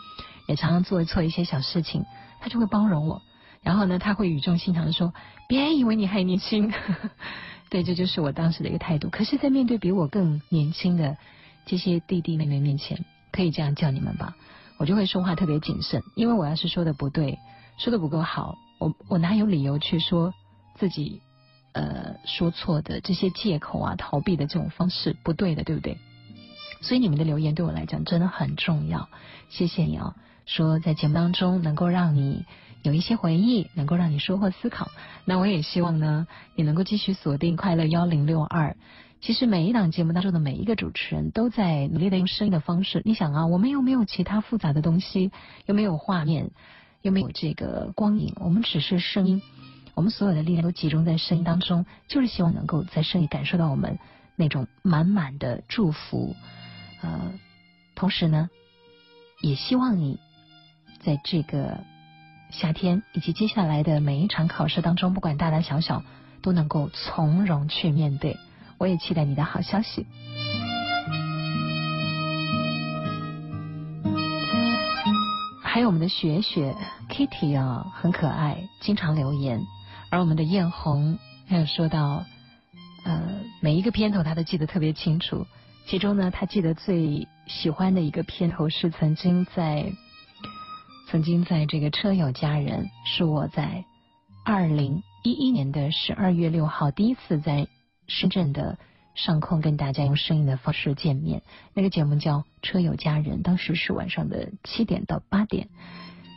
[0.46, 2.04] 也常常做错一些小事情，
[2.38, 3.22] 他就会包容我。
[3.62, 5.14] 然后呢，他会语重心长的说
[5.48, 6.70] ：“别以为你还年轻。
[7.70, 9.08] ”对，这就是我当时的一个态度。
[9.08, 11.16] 可是，在面对比我更年轻的
[11.64, 14.36] 这些弟弟妹妹面前，可以这样叫你们吧，
[14.76, 17.38] 我就会说话特别谨慎，因为我要是说的不对，
[17.78, 20.34] 说的不够好，我我哪有理由去说
[20.74, 21.22] 自己
[21.72, 25.98] 呃说错的这些借口啊，逃避的这种方式不对的，对不对？
[26.80, 29.08] 所以你们的留言对我来讲真的很重要，
[29.50, 30.14] 谢谢你啊！
[30.46, 32.44] 说在节目当中能够让你。
[32.84, 34.90] 有一些回忆能够让你收获思考，
[35.24, 38.76] 那我也希望呢，你能够继续锁定快乐幺零六二。
[39.20, 43.00] 其实每一档节目当中的每一个主持人都在努力的用声音的方式。
[43.04, 45.30] 你想啊，我们又没有其他复杂的东西，
[45.66, 46.50] 又没有画面，
[47.02, 49.40] 又没有这个光影，我们只是声音。
[49.94, 53.98] 我们所有的力量都集中在声音当中，就是希望能够在声音感受到我们
[54.36, 56.34] 那种满满的祝福。
[57.00, 57.32] 呃，
[57.94, 58.50] 同时呢，
[59.40, 60.18] 也希望你
[61.00, 61.78] 在这个。
[62.54, 66.02] 夏天以及接下来的每一场考试当中，不管大大小小，
[66.42, 68.36] 都能够从容去面对。
[68.76, 70.06] 我也期待你的好消息。
[75.62, 76.76] 还有我们的雪雪
[77.08, 79.64] Kitty 啊，很可爱，经常留言。
[80.12, 82.26] 而我们的艳红还有说到，
[83.02, 85.46] 呃，每一个片头他都记得特别清楚。
[85.86, 89.90] 其中呢，他记得最喜欢的一个片头是曾经在。
[91.08, 93.84] 曾经在这个车友家人是我在
[94.44, 97.66] 二零一一年的十二月六号第一次在
[98.06, 98.78] 深圳的
[99.14, 101.42] 上空跟大家用声音的方式见面。
[101.74, 105.68] 那个节目叫《车友家人》，当时是晚上的七点到八点。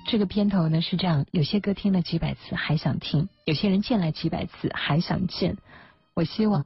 [0.07, 5.57] 这个片头呢是这样：有些歌听了几百次还想听，有些人见了几百次还想见。
[6.13, 6.65] 我希望，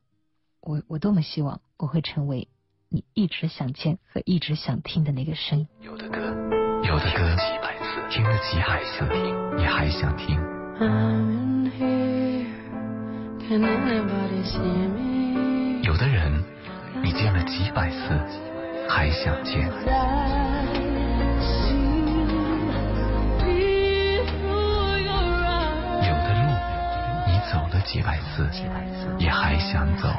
[0.62, 2.50] 我我多么希望我会成为
[2.90, 5.68] 你一直想见和一直想听的那个声音。
[5.82, 6.20] 有的歌，
[6.84, 7.36] 有的歌。
[8.12, 9.06] 听了几百次，
[9.56, 10.36] 你还想听？
[15.84, 16.44] 有的人，
[17.04, 17.98] 你见了几百次，
[18.90, 19.70] 还想见？
[27.80, 28.46] 了几百次，
[29.18, 30.10] 也还想走？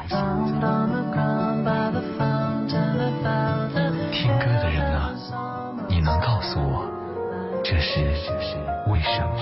[4.11, 5.13] 听歌的人啊，
[5.87, 6.89] 你能告诉我？
[7.63, 8.01] 这是
[8.87, 9.35] 为什么？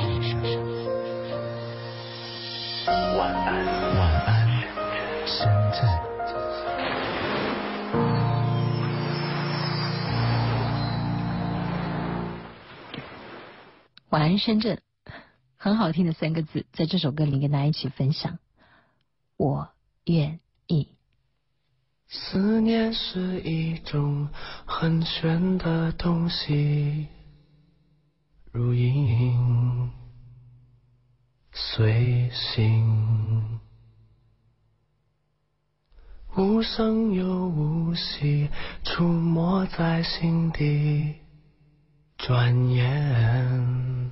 [3.18, 3.66] 晚安，
[3.98, 4.48] 晚安，
[5.26, 5.80] 深圳。
[14.10, 14.78] 晚安，深圳，
[15.62, 18.40] 很好听的三个字，在这首歌里跟大家一起分享。
[19.36, 19.70] 我
[20.06, 20.88] 愿意。
[22.08, 24.30] 思念是一种。
[24.66, 27.08] 很玄的东西，
[28.54, 29.92] 如影
[31.52, 33.60] 随形，
[36.38, 38.50] 无声又无息，
[38.86, 41.16] 出没在心底，
[42.18, 44.12] 转眼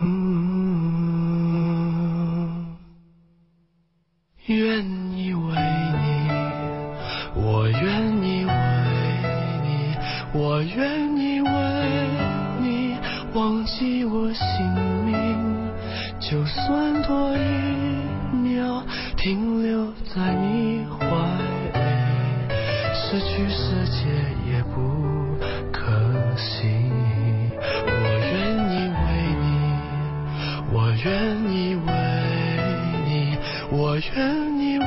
[0.00, 0.06] 嗯，
[4.46, 4.86] 愿
[5.16, 5.52] 意为
[5.98, 6.30] 你，
[7.34, 7.78] 我愿
[8.22, 8.52] 意为
[9.64, 9.96] 你，
[10.32, 11.50] 我愿意为
[12.60, 12.96] 你
[13.34, 14.72] 忘记我姓
[15.04, 15.12] 名，
[16.20, 17.40] 就算多一
[18.36, 18.84] 秒
[19.16, 20.57] 停留在你
[31.04, 31.12] 愿
[31.52, 31.92] 意为
[33.06, 33.36] 你，
[33.70, 34.84] 我愿意为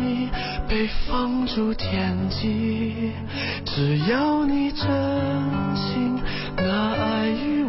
[0.00, 0.30] 你
[0.68, 3.12] 被放逐天际，
[3.64, 4.86] 只要你真
[5.76, 6.20] 心
[6.56, 7.62] 拿爱与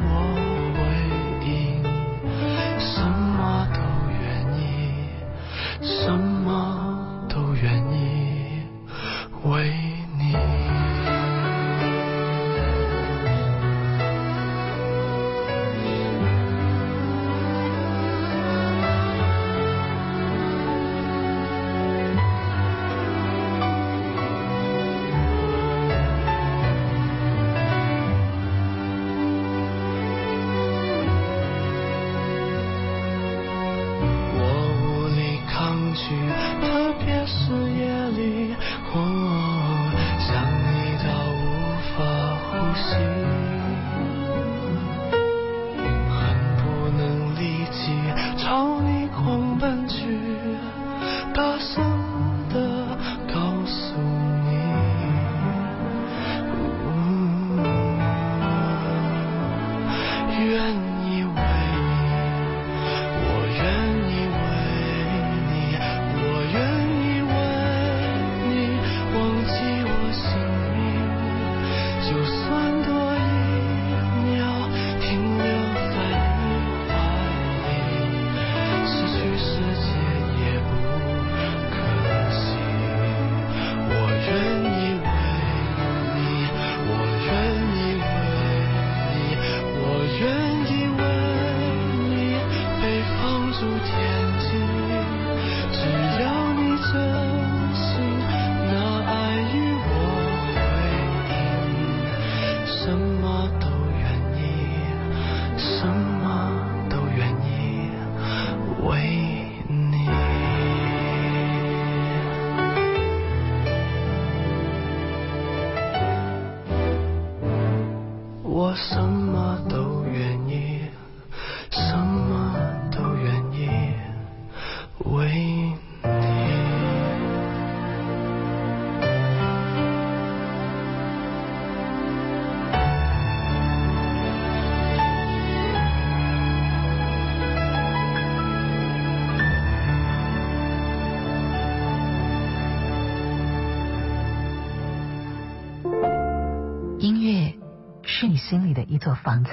[148.48, 149.52] 心里的一座房子，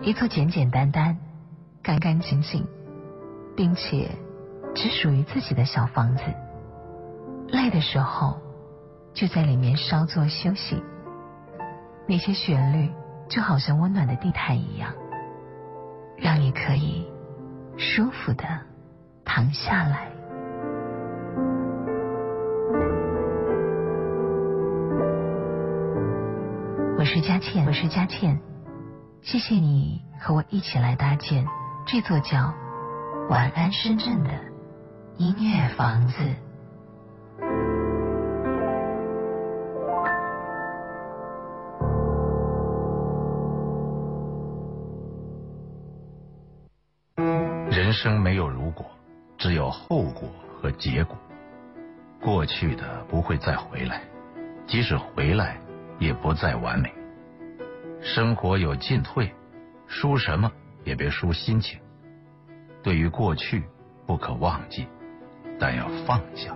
[0.00, 1.18] 一座简简单单、
[1.82, 2.66] 干干净净，
[3.54, 4.08] 并且
[4.74, 6.22] 只属于自己的小房子。
[7.48, 8.38] 累的时候，
[9.12, 10.82] 就在里面稍作休息。
[12.06, 12.90] 那些旋律
[13.28, 14.94] 就好像温暖的地毯一样，
[16.16, 17.06] 让你可以
[17.76, 18.44] 舒服的
[19.26, 20.08] 躺下来。
[27.10, 28.38] 是佳倩，我是佳倩，
[29.22, 31.46] 谢谢你和我一起来搭建
[31.86, 32.52] 这座叫
[33.30, 34.30] “晚安深圳”的
[35.16, 36.18] 音乐房子。
[47.70, 48.84] 人生没有如果，
[49.38, 50.28] 只有后果
[50.60, 51.16] 和结果。
[52.20, 54.02] 过去的不会再回来，
[54.66, 55.58] 即使回来，
[55.98, 56.97] 也不再完美。
[58.00, 59.34] 生活有进退，
[59.86, 60.50] 输什么
[60.84, 61.80] 也别输心情。
[62.82, 63.64] 对于过去，
[64.06, 64.86] 不可忘记，
[65.58, 66.54] 但要放下。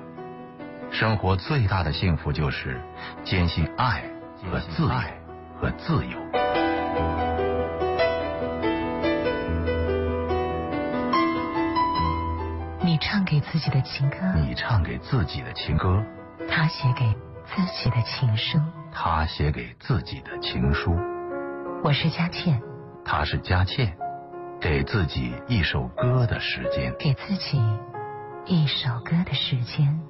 [0.91, 2.81] 生活最大的幸福就是
[3.25, 4.05] 坚信爱
[4.43, 5.15] 和自爱
[5.59, 6.19] 和自由。
[12.85, 16.05] 你唱给自己的情歌，你唱给自己的情歌，
[16.49, 17.07] 他写给
[17.47, 18.59] 自己的情书，
[18.93, 20.95] 他写给自己的情书。
[21.85, 22.63] 我是佳倩，
[23.05, 23.93] 他是佳倩，
[24.61, 27.61] 给自己一首歌的时间，给自己
[28.47, 30.01] 一首歌的时间。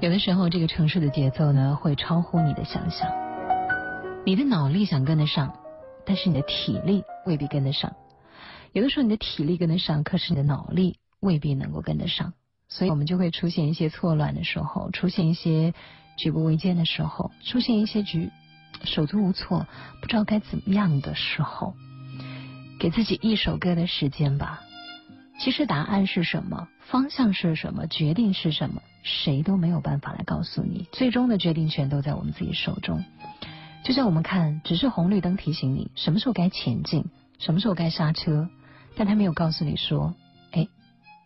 [0.00, 3.10] 有的时候，这个城市的节奏呢，会超乎你的想象。
[4.26, 5.50] 你的脑力想跟得上，
[6.04, 7.94] 但是你的体力未必跟得上。
[8.72, 12.32] 有的时候，你的体力跟得上，可是你的脑力未必能够跟得上。
[12.68, 15.74] 所以我们就会出现一些错乱的时候，出现一些
[16.16, 18.30] 举步维艰的时候，出现一些举
[18.84, 19.66] 手足无措、
[20.00, 21.74] 不知道该怎么样的时候。
[22.80, 24.62] 给自己一首歌的时间吧。
[25.38, 30.88] 其实答案是什么，方向是什么，决定是什么，谁都没有办法来告诉你。
[30.92, 33.04] 最终的决定权都在我们自己手中。
[33.84, 37.04] 就像我们看，只是红绿灯提醒你什么时候该前进，
[37.38, 38.48] 什么时候该刹车，
[38.96, 40.14] 但他没有告诉你说，
[40.52, 40.68] 哎，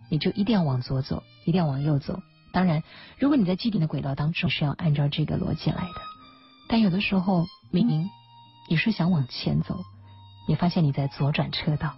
[0.08, 2.22] 你就一定要往左走，一定要往右走。
[2.52, 2.82] 当然，
[3.18, 6.00] 如果你在既定的轨道当中是要按照这个逻辑来的，
[6.68, 8.08] 但有的时候明明
[8.70, 9.84] 你是想往前走，
[10.48, 11.92] 你发现你在左转车道，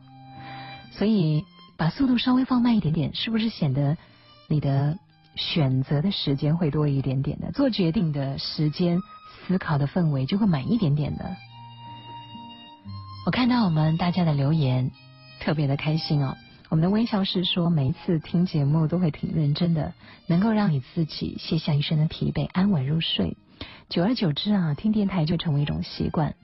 [0.91, 1.45] 所以
[1.77, 3.97] 把速度稍微放慢一点点，是不是显得
[4.49, 4.99] 你的
[5.39, 9.01] 选择的时间会多一点点的，做决定的时间？
[9.47, 11.34] 思考的氛围就会满一点点的。
[13.24, 14.91] 我看到我们大家的留言，
[15.41, 16.36] 特别的开心哦。
[16.68, 19.95] 我们的微笑是说，每一次听节目都会挺认真的，
[20.26, 23.39] 能够让你自己卸下一身的疲惫，安稳入睡。
[23.89, 26.34] 久而久之啊，听电台就成为一种习惯。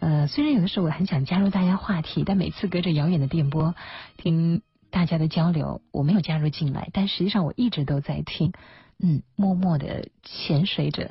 [0.00, 3.76] 呃，虽然有的时候我很想加入大家话题，但每次隔着遥远的电波
[4.16, 8.52] 听大家的交流，我没有加入进来，但实际上我一直都在听，
[8.98, 11.10] 嗯，默默的潜水着。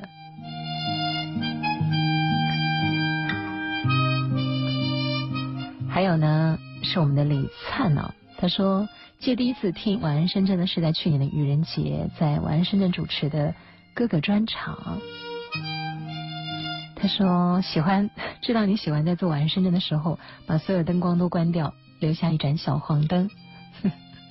[5.88, 13.54] 还有呢，是我们的李灿哦，他说借第一次听《晚安深圳》呢，是在去年的愚人节，在《晚安深圳》主持的
[13.94, 15.00] 哥哥专场。
[16.94, 18.10] 他说喜欢，
[18.42, 23.30] 知道你喜欢在做《晚安深圳》的时候，把所有灯光都关掉，留下一盏小黄灯。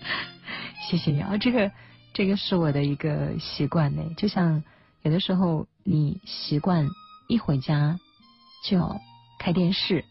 [0.89, 1.71] 谢谢你啊，这个
[2.13, 4.63] 这个是我的一个习惯呢，就像
[5.03, 6.87] 有的时候你习惯
[7.27, 7.99] 一回家
[8.63, 8.99] 就
[9.39, 10.05] 开电视。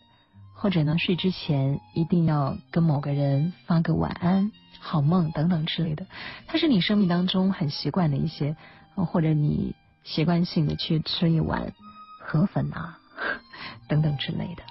[0.60, 6.04] 或者呢，睡之前一定要跟某个人发个晚安、好梦等等之类的，
[6.48, 8.56] 它是你生命当中很习惯的一些，
[8.96, 11.72] 或者你习惯性的去吃一碗
[12.20, 12.98] 河粉啊
[13.86, 14.64] 等等之类的。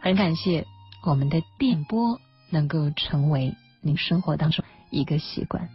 [0.00, 0.66] 很感谢
[1.04, 2.20] 我们的电波
[2.50, 5.68] 能够成为您生活当中一个习惯。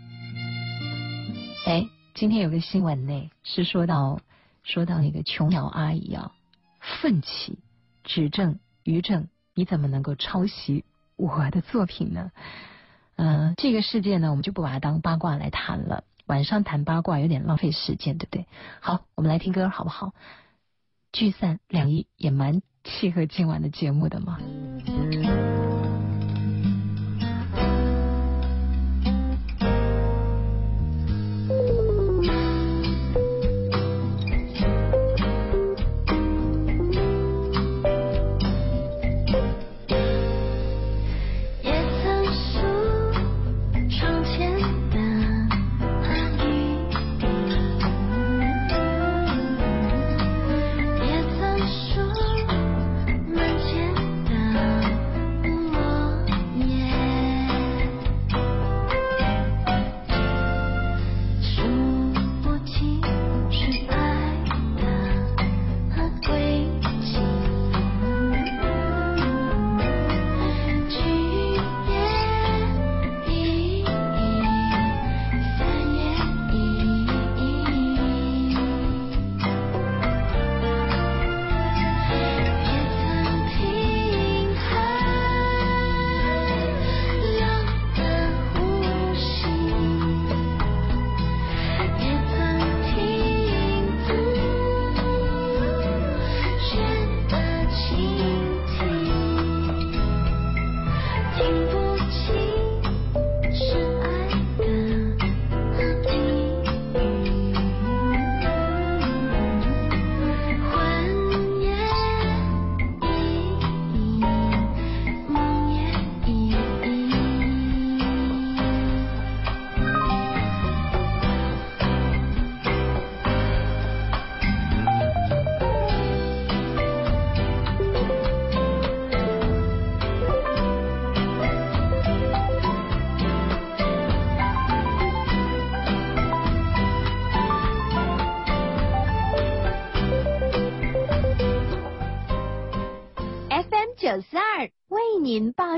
[1.65, 4.19] 哎，今天有个新闻呢，是说到
[4.63, 6.31] 说到那个琼瑶阿姨啊，
[7.01, 7.59] 奋起
[8.03, 8.59] 指正。
[8.83, 10.83] 于正，你怎么能够抄袭
[11.15, 12.31] 我的作品呢？
[13.15, 16.03] 嗯，这个世界呢，我们就不把它当八卦来谈了。
[16.25, 18.45] 晚上谈八卦有点浪费时间，对不对？
[18.81, 20.11] 好，我们来听歌好不好？
[21.13, 24.39] 聚散两意也蛮契合今晚的节目的嘛。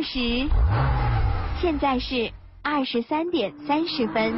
[0.06, 0.48] 时，
[1.60, 2.32] 现在是
[2.64, 4.34] 二十三点三十分。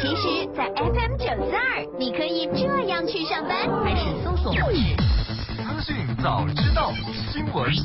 [0.00, 4.52] 其实，在 FM 九四二，你可以这样去上班，还是搜索。
[4.52, 6.92] 资讯早知道，
[7.32, 7.84] 新闻随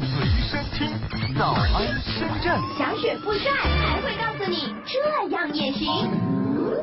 [0.49, 2.59] 身听，早安深圳。
[2.77, 6.09] 小雪不帅，还会告诉你这样也行。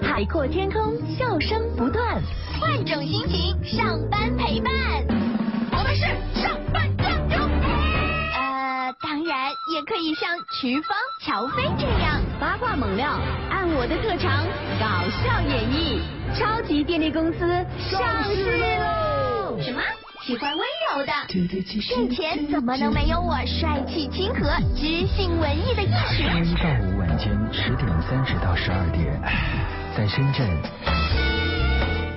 [0.02, 2.20] 海阔天空，笑声不断，
[2.60, 5.17] 换种心情，上班陪伴。
[8.34, 13.18] 呃，当然也可以像瞿芳、乔飞这样八卦猛料，
[13.50, 14.46] 按我的特长
[14.78, 16.00] 搞笑演绎。
[16.38, 17.38] 超级电力公司
[17.78, 19.58] 上市喽！
[19.60, 19.80] 什么？
[20.20, 20.60] 喜欢温
[20.92, 21.12] 柔的，
[21.88, 26.22] 挣钱怎么能没有我帅气亲和、知性文艺的艺术？
[26.22, 29.18] 周一到五晚间十点三十到十二点，
[29.96, 30.46] 在深圳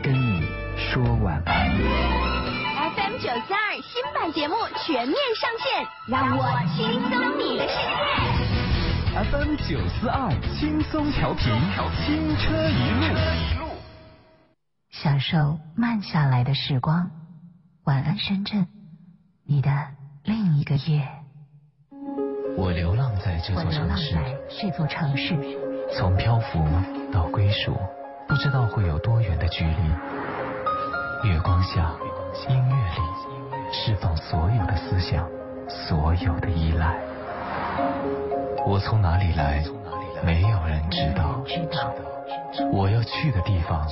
[0.04, 2.31] 跟你说晚安。
[3.32, 4.56] 九四二新版节目
[4.86, 9.32] 全面上线，让我轻松你的世界。
[9.32, 11.46] FM 九四二轻松调频，
[11.96, 12.92] 轻车一
[13.58, 13.70] 路。
[14.90, 17.10] 享受慢下来的时光。
[17.86, 18.68] 晚安，深圳，
[19.46, 19.72] 你的
[20.26, 21.08] 另一个夜。
[22.58, 24.18] 我流浪在这座城市，
[24.60, 25.58] 这座城市，
[25.98, 26.68] 从漂浮
[27.14, 27.80] 到归属，
[28.28, 31.30] 不知道会有多远的距离。
[31.30, 31.94] 月光下，
[32.48, 33.02] 音乐里，
[33.72, 35.28] 释放所有的思想，
[35.68, 36.96] 所有的依赖。
[38.66, 39.64] 我从哪里来，
[40.24, 41.44] 没有人知道。
[42.72, 43.86] 我要去的地方，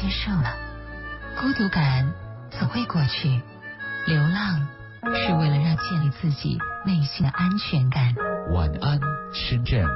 [0.00, 0.56] 接受了。
[1.38, 2.10] 孤独感
[2.50, 3.40] 总会过去。
[4.06, 4.66] 流浪
[5.14, 8.14] 是为了让建立自己内心的安全感。
[8.50, 8.98] 晚安，
[9.34, 9.86] 深圳，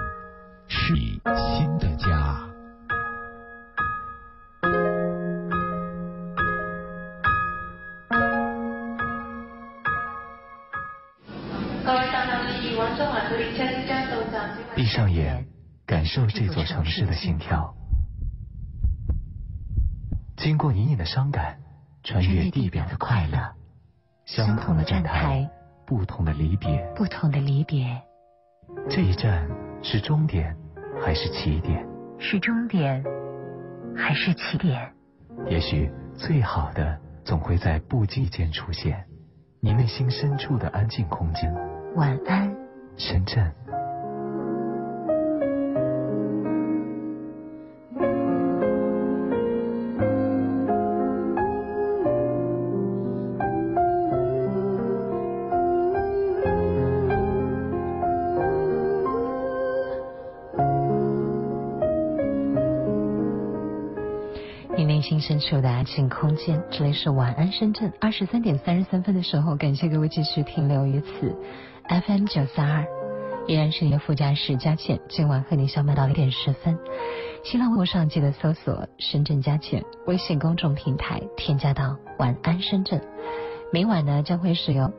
[0.69, 1.19] 是你
[1.57, 2.39] 新的家。
[14.77, 15.47] 闭上眼，
[15.87, 17.75] 感受这座城市的心跳。
[20.45, 21.57] 经过隐隐的伤感，
[22.03, 23.39] 穿越地表的快乐。
[24.27, 25.49] 相同的站台，
[25.87, 27.99] 不同的离别，不同的离别。
[28.91, 29.49] 这一站
[29.83, 30.55] 是终点
[31.03, 31.83] 还是起点？
[32.19, 33.03] 是终点
[33.97, 34.93] 还是起点？
[35.49, 39.03] 也许最好的总会在不经意间出现，
[39.61, 41.51] 你内心深处的安静空间。
[41.97, 42.55] 晚安，
[42.99, 43.51] 深圳。
[65.95, 67.93] 进空间，这里是晚安深圳。
[68.01, 71.37] 二十三点三十三分的时候，感谢各位继续停留于此。
[71.89, 72.85] FM 九三二，
[73.47, 76.77] 依然是你的副驾驶佳倩，今晚和你相伴到一点十分。
[77.45, 83.01] 新浪微博上记得搜索“深圳佳倩”，微信公众平台添加到“晚安深圳”。
[83.73, 84.93] 每晚呢将会是由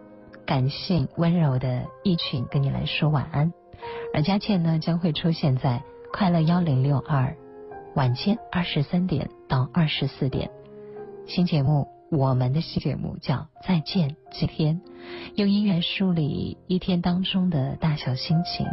[0.46, 3.52] 感性温柔的一群跟你来说晚安，
[4.14, 5.84] 而佳倩呢将会出现在
[6.14, 7.36] 快乐幺零六二。
[7.96, 10.50] 晚间二十三点到二十四点，
[11.28, 13.36] 新节目，我们的新节目叫
[13.68, 14.80] 《再见今天》，
[15.36, 18.68] 用音乐梳理一天当中的大小心情，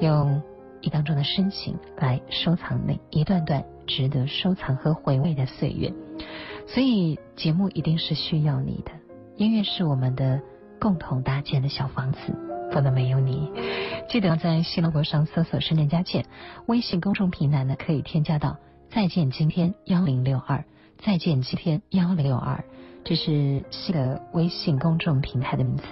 [0.00, 0.42] 用
[0.82, 5.92] 一当中的深情来收藏那一段段值得收藏和回味的岁月。
[6.66, 8.92] 所以节目一定是需要你的，
[9.36, 10.42] 音乐是我们的
[10.78, 12.18] 共同搭建的小房子。
[12.72, 13.50] 不能没有你，
[14.08, 16.26] 记得在新浪微博上搜索“深圳佳倩”，
[16.66, 18.58] 微信公众平台呢可以添加到
[18.90, 20.64] “再见今天幺零六二”，
[20.98, 22.64] 再见今天幺六二，
[23.04, 25.84] 这是新的微信公众平台的名字。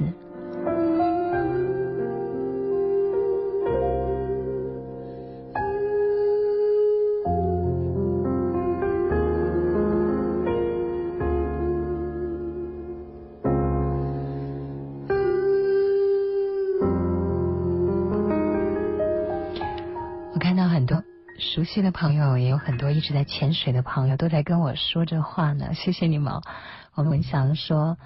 [22.38, 26.40] 友也有很多，一直在潜水的朋友都在跟我说这话呢，谢谢你们。
[26.94, 27.98] 我们文祥说，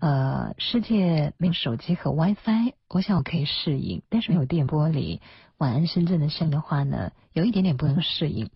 [0.00, 5.20] 呃，世界没有手机和 WiFi，我想我可以适应，但是没有电波里
[5.58, 8.50] 晚安深圳的声的话呢，有一点点不能适应。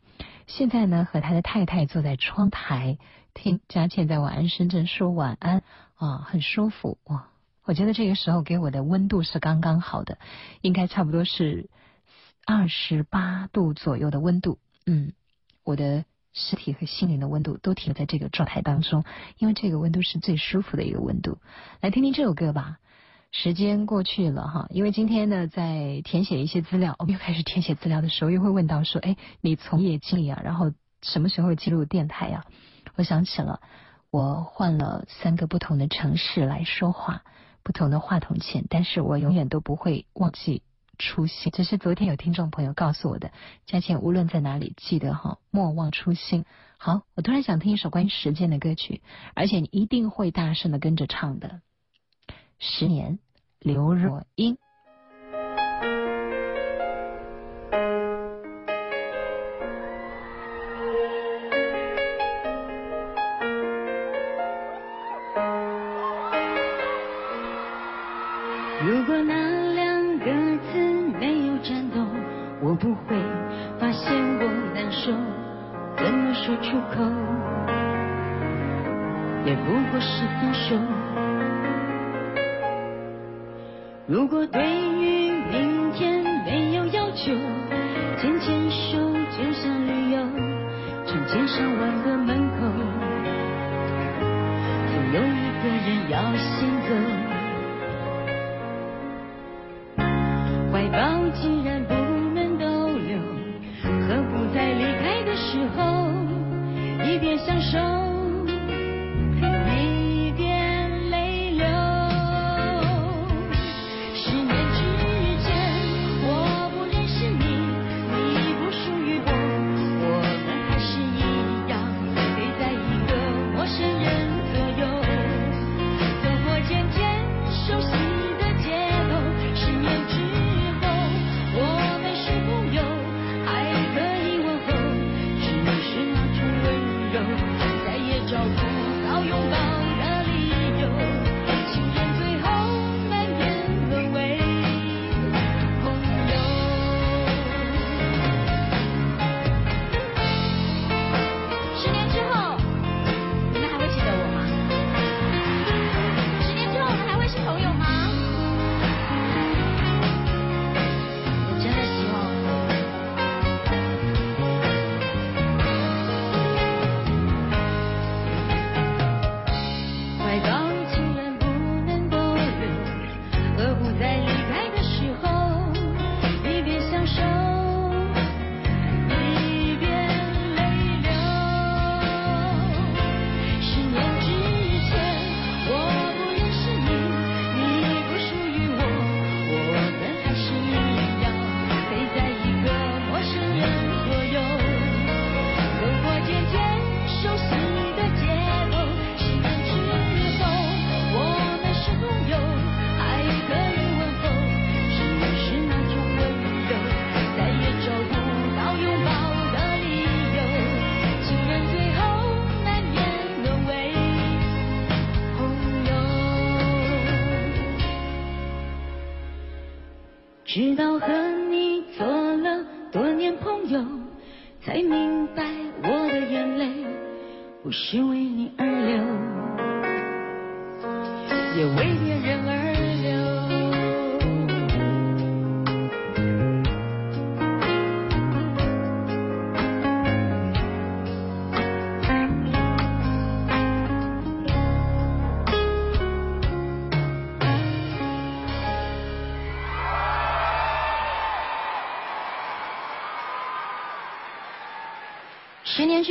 [0.47, 2.99] 现在呢，和他的太太坐在窗台
[3.35, 5.63] 听佳倩在晚安深圳说晚安
[5.97, 7.29] 啊，很舒服哇！
[7.65, 10.19] 我觉得这个时候给我的温度是刚刚好的，
[10.61, 11.69] 应该差不多是
[12.45, 14.59] 二十八度左右的温度。
[14.87, 15.13] 嗯，
[15.65, 16.05] 我的。
[16.39, 19.05] 身体和心灵的温度都停留在这个状态当中，
[19.39, 21.39] 因为这个温度是最舒服的一个温度。
[21.81, 22.77] 来听听这首歌吧。
[23.33, 32.45] 时间过去了哈，因为今天呢，在填写一些资料，我们又开始填写资料的时候，又会问到说，哎，你从业经历啊，然后什么时候进入电台呀？
[32.97, 33.63] 我想起了，
[34.11, 37.23] 我换了三个不同的城市来说话，
[37.63, 40.61] 不同的话筒前，但是我永远都不会忘记。
[40.99, 43.31] 初心，这是昨天有听众朋友告诉我的。
[43.67, 46.45] 佳倩，无论在哪里，记得哈，莫忘初心。
[46.79, 49.03] 好，我突然想听一首关于时间的歌曲，
[49.35, 51.61] 而且你一定会大声的跟着唱的。
[52.59, 53.19] 十年，
[53.59, 54.59] 刘若英。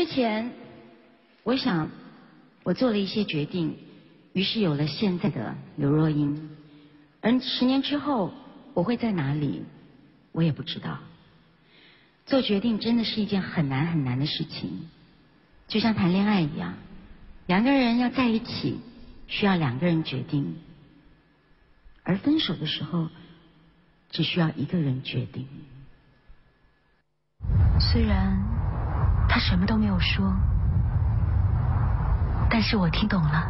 [0.06, 0.52] 之前，
[1.42, 1.90] 我想，
[2.62, 3.76] 我做了一些决定，
[4.34, 6.52] 于是有了现在的刘若英。
[7.22, 8.32] 而十年之后，
[8.76, 9.64] 我会在哪里，
[10.32, 11.00] 我也不知道。
[12.28, 14.88] 做决定真的是一件很难很难的事情，
[15.68, 16.76] 就像谈恋爱一样，
[17.48, 18.80] 两个人要在一起，
[19.26, 20.54] 需要两个人决定；
[22.04, 23.10] 而分手的时候，
[24.12, 25.48] 只需要一个人决定。
[27.80, 28.55] 虽然。
[29.36, 30.34] 他什么都没有说，
[32.50, 33.44] 但是我听懂了。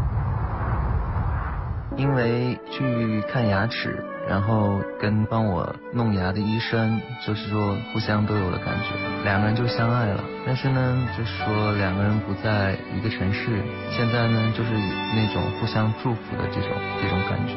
[1.95, 10.24] 因为去看牙齿，然后跟帮我弄牙的医生，就是说互相都有了感觉，两个人就相爱了。
[10.44, 17.53] 但是呢，就是说两个人不在一个城市，现在呢，就是那种互相祝福的这种这种感觉。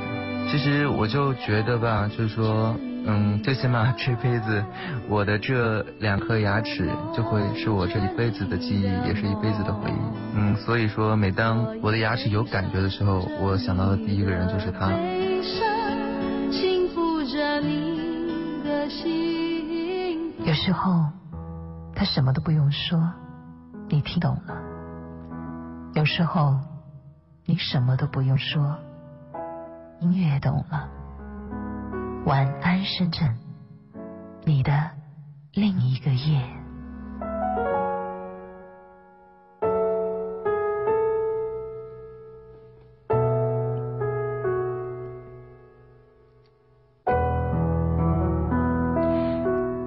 [0.51, 2.77] 其实我就觉得吧，就是说。
[3.07, 4.63] 嗯，最起码这辈子
[5.09, 9.95] 我的这两颗牙齿就会是我这一辈子的记忆，也是一辈子的回忆。
[10.35, 14.91] 嗯，所以说每当我的牙齿有感觉的时候，我想到的第一个人就是他。
[20.45, 21.05] 有时候
[21.95, 22.99] 他什么都不用说，
[23.89, 24.55] 你听懂了；
[25.95, 26.59] 有时候
[27.45, 28.77] 你什么都不用说，
[30.01, 30.89] 音乐懂了。
[32.29, 33.39] 晚安，深圳，
[34.45, 34.91] 你的
[35.55, 36.43] 另一个夜。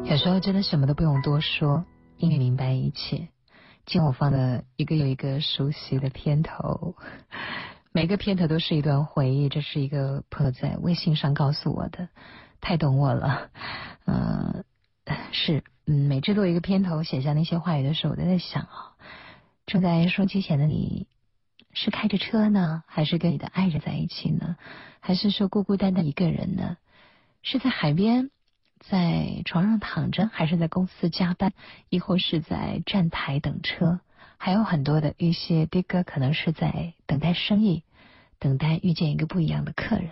[0.04, 1.86] 有时候真的什么都不用多说，
[2.18, 3.28] 因为明白一切。
[3.86, 6.96] 今我放的一个又一个熟悉的片头，
[7.94, 9.50] 每个片头都是一段回忆。
[9.50, 12.08] 这是一个朋友在微信上告诉我的。
[12.62, 13.50] 太懂我了，
[14.06, 14.64] 嗯，
[15.32, 18.94] 是，嗯，每制作一个片头，写下那些话语的时候，我都在想啊，
[19.66, 21.08] 正在收机前的你，
[21.74, 24.58] 是开着车呢，还是跟你的爱人在一起呢？
[25.00, 26.78] 还是说孤孤单单一个人呢？
[27.42, 28.30] 是在海边，
[28.80, 31.54] 在床上躺着，还是在公司加班，
[31.90, 34.02] 亦或是在站台等车？
[34.44, 37.84] 还有很多的一些的哥，可能是在等待生意，
[38.40, 40.10] 等待遇见一个不一样的客人。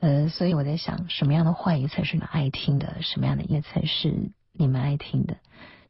[0.00, 3.00] 呃，所以我在想，什么样的话语才是你们爱听的？
[3.00, 5.38] 什么样的音乐才是你们爱听的？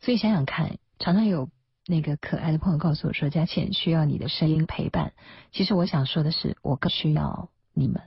[0.00, 1.48] 所以想想看，常常有
[1.84, 5.12] 那个可爱的朋友告诉我说：“佳倩需要你的声音陪伴。”
[5.50, 8.02] 其实我想说的是，我更需要你们，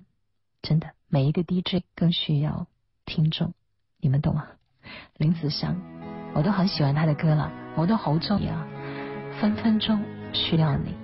[0.62, 2.68] 真的，每一个 DJ 更需要
[3.06, 3.54] 听众，
[4.00, 4.48] 你们懂吗？
[5.18, 5.76] 林子祥，
[6.34, 8.66] 我都很喜欢他的歌了，我都好中意啊，
[9.40, 10.00] 分分钟
[10.34, 11.03] 需要你。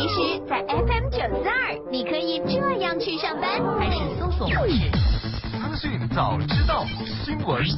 [0.00, 4.90] 其实，在 FM 九四二，你可以这样去上班，还是搜索模式。
[4.90, 6.86] 资讯早知道，
[7.22, 7.76] 新闻随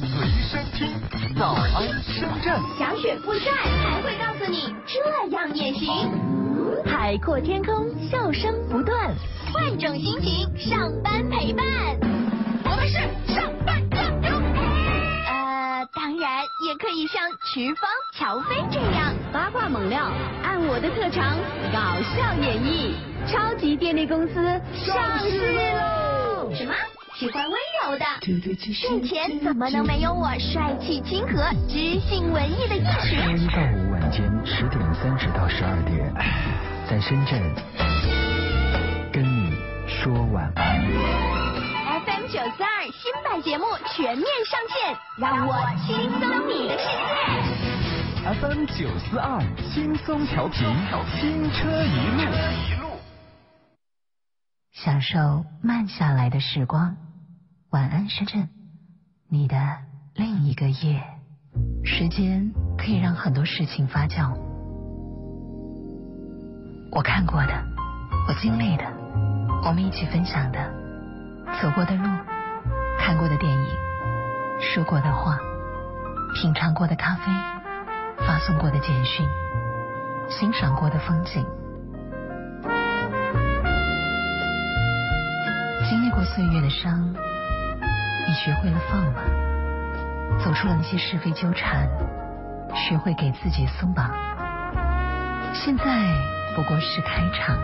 [0.49, 0.87] 身听，
[1.37, 2.57] 早安深圳。
[2.79, 6.09] 小雪不在，还会告诉你这样也行。
[6.85, 9.13] 海阔天空，笑声不断，
[9.51, 11.65] 换种心情，上班陪伴。
[12.63, 13.52] 我们是上。
[15.95, 17.21] 当然也可以像
[17.53, 20.11] 瞿芳、乔飞这样八卦猛料，
[20.43, 21.37] 按我的特长
[21.71, 22.93] 搞笑演绎。
[23.27, 24.33] 超级电力公司
[24.73, 26.51] 上市喽！
[26.53, 26.73] 什么？
[27.15, 27.53] 喜欢温
[27.83, 28.05] 柔的？
[28.73, 33.15] 睡前怎么能没有我帅气亲和、知性文艺的意识？
[33.15, 36.11] 周一到五晚间十点三十到十二点，
[36.89, 37.39] 在深圳
[39.11, 39.55] 跟你
[39.87, 41.42] 说晚安。
[42.33, 45.53] 九四二新版节目全面上线，让我
[45.85, 46.87] 轻松你的世
[47.61, 48.25] 界。
[48.41, 49.39] FM 九四二
[49.69, 50.67] 轻松调频，
[51.11, 52.87] 轻车一路。
[54.71, 56.97] 享受慢下来的时光。
[57.69, 58.49] 晚安，深圳，
[59.29, 59.55] 你的
[60.15, 61.03] 另一个夜。
[61.85, 64.35] 时间可以让很多事情发酵。
[66.91, 67.63] 我看过的，
[68.27, 68.85] 我经历的，
[69.63, 70.82] 我们一起分享的，
[71.61, 72.03] 走过的路，
[72.99, 73.67] 看过的电影，
[74.59, 75.37] 说过的话，
[76.35, 77.31] 品尝过的咖啡，
[78.25, 79.25] 发送过的简讯，
[80.29, 81.45] 欣赏过的风景。
[85.89, 87.13] 经历过岁月的伤，
[88.27, 89.21] 你学会了放了，
[90.43, 91.87] 走出了那些是非纠缠，
[92.75, 94.11] 学会给自己松绑。
[95.53, 95.83] 现在
[96.55, 97.57] 不过是开场，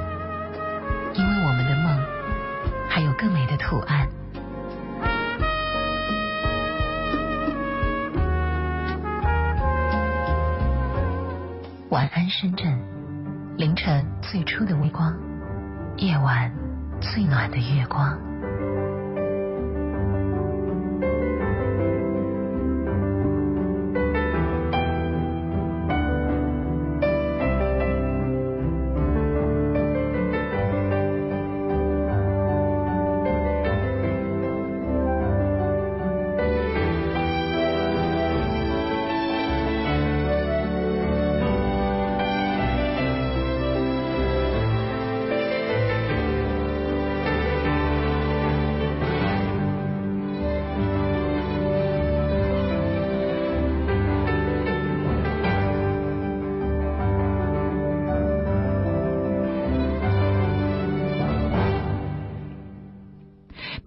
[1.13, 1.98] 因为我们的梦
[2.89, 4.07] 还有更美的图案。
[11.89, 12.77] 晚安，深圳，
[13.57, 15.15] 凌晨最初的微光，
[15.97, 16.51] 夜晚
[16.99, 18.28] 最暖的月光。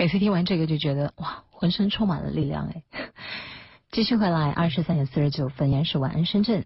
[0.03, 2.83] 每次听完这个就觉得哇，浑身充满了力量哎。
[3.93, 6.65] 继续回来，二十三点四十九分，依然是晚安深圳。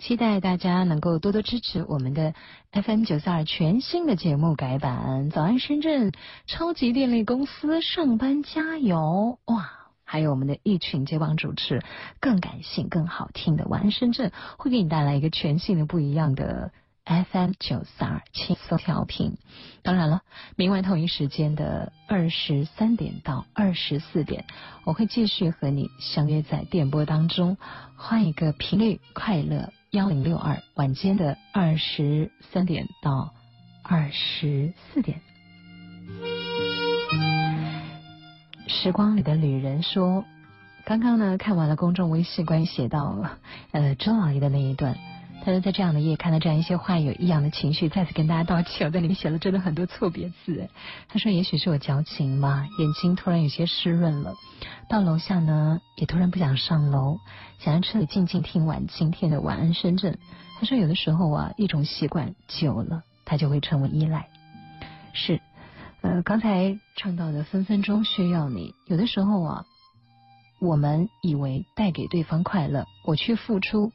[0.00, 2.34] 期待大家能够多多支持我们的
[2.72, 6.10] FM 九四二全新的节目改版《早安深圳
[6.48, 9.70] 超级电力公司上班加油》哇！
[10.02, 11.84] 还有我们的一群接棒主持，
[12.18, 16.72] 更感性、更好听的晚安深圳，会给你带来一个全新的、不一样的
[17.04, 19.36] FM 九四二轻松调频。
[19.82, 20.22] 当然了，
[20.56, 24.44] 明晚同一时间的二十三点到二十四点，
[24.84, 27.56] 我会继续和你相约在电波当中，
[27.96, 30.62] 换一个频率，快乐幺零六二。
[30.74, 33.34] 晚间的二十三点到
[33.82, 35.20] 二十四点。
[38.68, 40.24] 时光里的旅人说，
[40.84, 43.38] 刚刚呢看完了公众微信关于写到
[43.72, 44.96] 呃周老爷的那一段。
[45.44, 48.86] 他说，在这样的夜看到这样一些话，有异样的情绪，再次跟大家道歉。
[48.86, 50.68] 我在里面写了真的很多错别字。
[51.08, 54.34] 他说，也许是我矫情吧，眼睛突然有些湿润了。
[54.88, 57.18] 到楼下呢，也突然不想上楼，
[57.58, 60.16] 想在车里静静听完今天的晚安深圳。
[60.60, 64.28] 他说，有的时候啊，一种习惯久了，它就会成为依赖。
[65.12, 65.40] 是，
[66.02, 69.64] 呃，刚才唱到的分分钟需要你，有的时候啊，
[70.60, 73.90] 我们以为带给对方快乐，我去付出。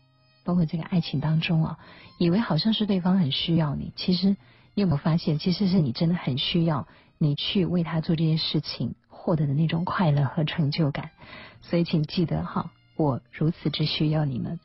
[0.47, 1.77] 包括这个爱情当中啊，
[2.17, 6.87] 以为好像是对方很需要你，其实你有没有发现，其实是你真的很需要
[7.17, 11.11] 你去为他做这件事情，获得的那种快乐和成就感。
[11.59, 14.57] 所以请记得哈，我如此之需要你们。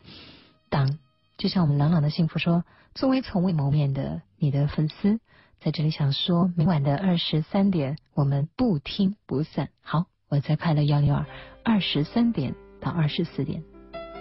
[0.69, 1.01] 当
[1.37, 2.63] 就像我们朗朗的幸福说，
[2.95, 5.19] 作为从未谋面的你的粉丝，
[5.59, 9.71] 在这里想说，每晚的二十三点，我们不听不散。
[9.83, 11.27] 好，我在快乐幺六二
[11.65, 13.65] 二十三点到二十四点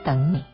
[0.04, 0.51] 等你。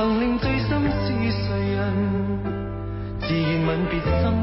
[0.00, 1.92] 曾令最心是谁人？
[3.20, 4.39] 自愿吻别心。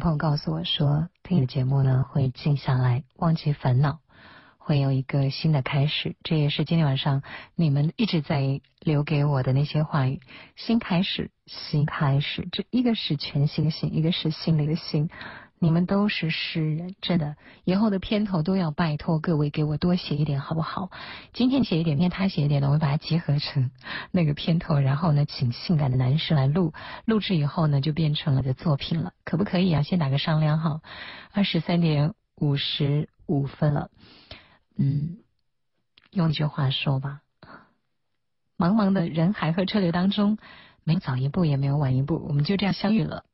[0.00, 4.00] 朋友告诉我说，听你的节目呢会静下来，忘记烦恼，
[4.56, 6.16] 会有一个新的开始。
[6.24, 7.22] 这也是今天晚上
[7.54, 10.20] 你们一直在留给我的那些话语。
[10.56, 15.10] 新开始，新开始，这一个是全新的新，一个是新的一个新。
[15.62, 20.90] 你们都是诗人，真的，以后的片头都要拜托各位给我多写一点，好不好？
[21.34, 23.70] 今天写一点，明天他写一点的，我会把它结合成
[24.10, 26.72] 那个片头，然后呢，请性感的男士来录，
[27.04, 29.82] 录制以后呢，就变成了的作品了，可不可以啊？
[29.82, 30.80] 先打个商量哈。
[31.32, 33.90] 二十三点五十五分了，
[34.78, 35.18] 嗯，
[36.10, 37.20] 用一句话说吧，
[38.56, 40.38] 茫茫的人海和车流当中，
[40.84, 43.24] 没早一步，也没有晚一步，我们就这样相遇了。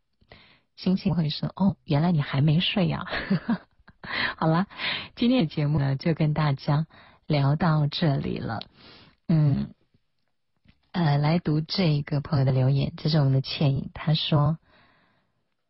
[0.77, 3.05] 心情会是哦，原来你还没睡呀、
[3.47, 3.61] 啊。
[4.37, 4.67] 好啦，
[5.17, 6.87] 今天的节目呢就跟大家
[7.27, 8.61] 聊到这里了。
[9.27, 9.75] 嗯，
[10.93, 14.59] 呃，来读这一个朋友的留言，这是我们的倩影，他说：“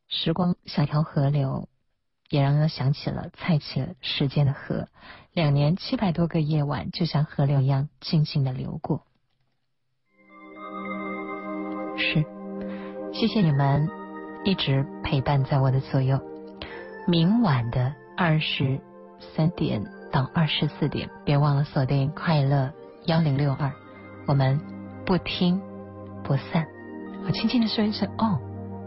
[0.08, 1.68] 时光像条河流，
[2.28, 4.82] 也让他想起了蔡琴《时间的河》。
[5.32, 9.06] 两年七百多个夜晚，就像河流一样静静的流过。”
[11.96, 12.22] 是，
[13.14, 14.05] 谢谢你们。
[14.46, 16.20] 一直陪伴在我的左右。
[17.04, 18.80] 明晚的二十
[19.18, 22.70] 三点到二十四点，别忘了锁定快乐
[23.06, 23.72] 幺零六二，
[24.28, 24.60] 我们
[25.04, 25.60] 不听
[26.22, 26.64] 不散。
[27.26, 28.38] 我轻轻的说一声，哦，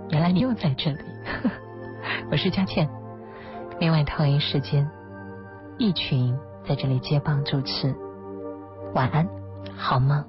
[0.10, 1.00] 原来你又在这里。
[2.32, 2.90] 我是佳倩，
[3.82, 4.90] 另外同一时间，
[5.78, 6.34] 一群
[6.66, 7.94] 在这里接棒主持。
[8.94, 9.28] 晚安，
[9.76, 10.24] 好梦？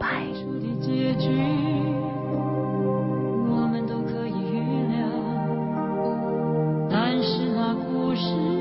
[0.00, 0.24] 拜。
[0.80, 1.75] 结局。
[8.26, 8.55] 是。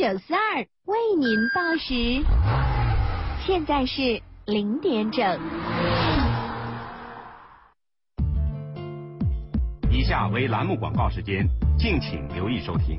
[0.00, 2.24] 九四二为您报时。
[3.44, 5.38] 现在是零点整。
[9.90, 11.46] 以下为栏目广告时间
[11.78, 12.98] 敬请留意收听。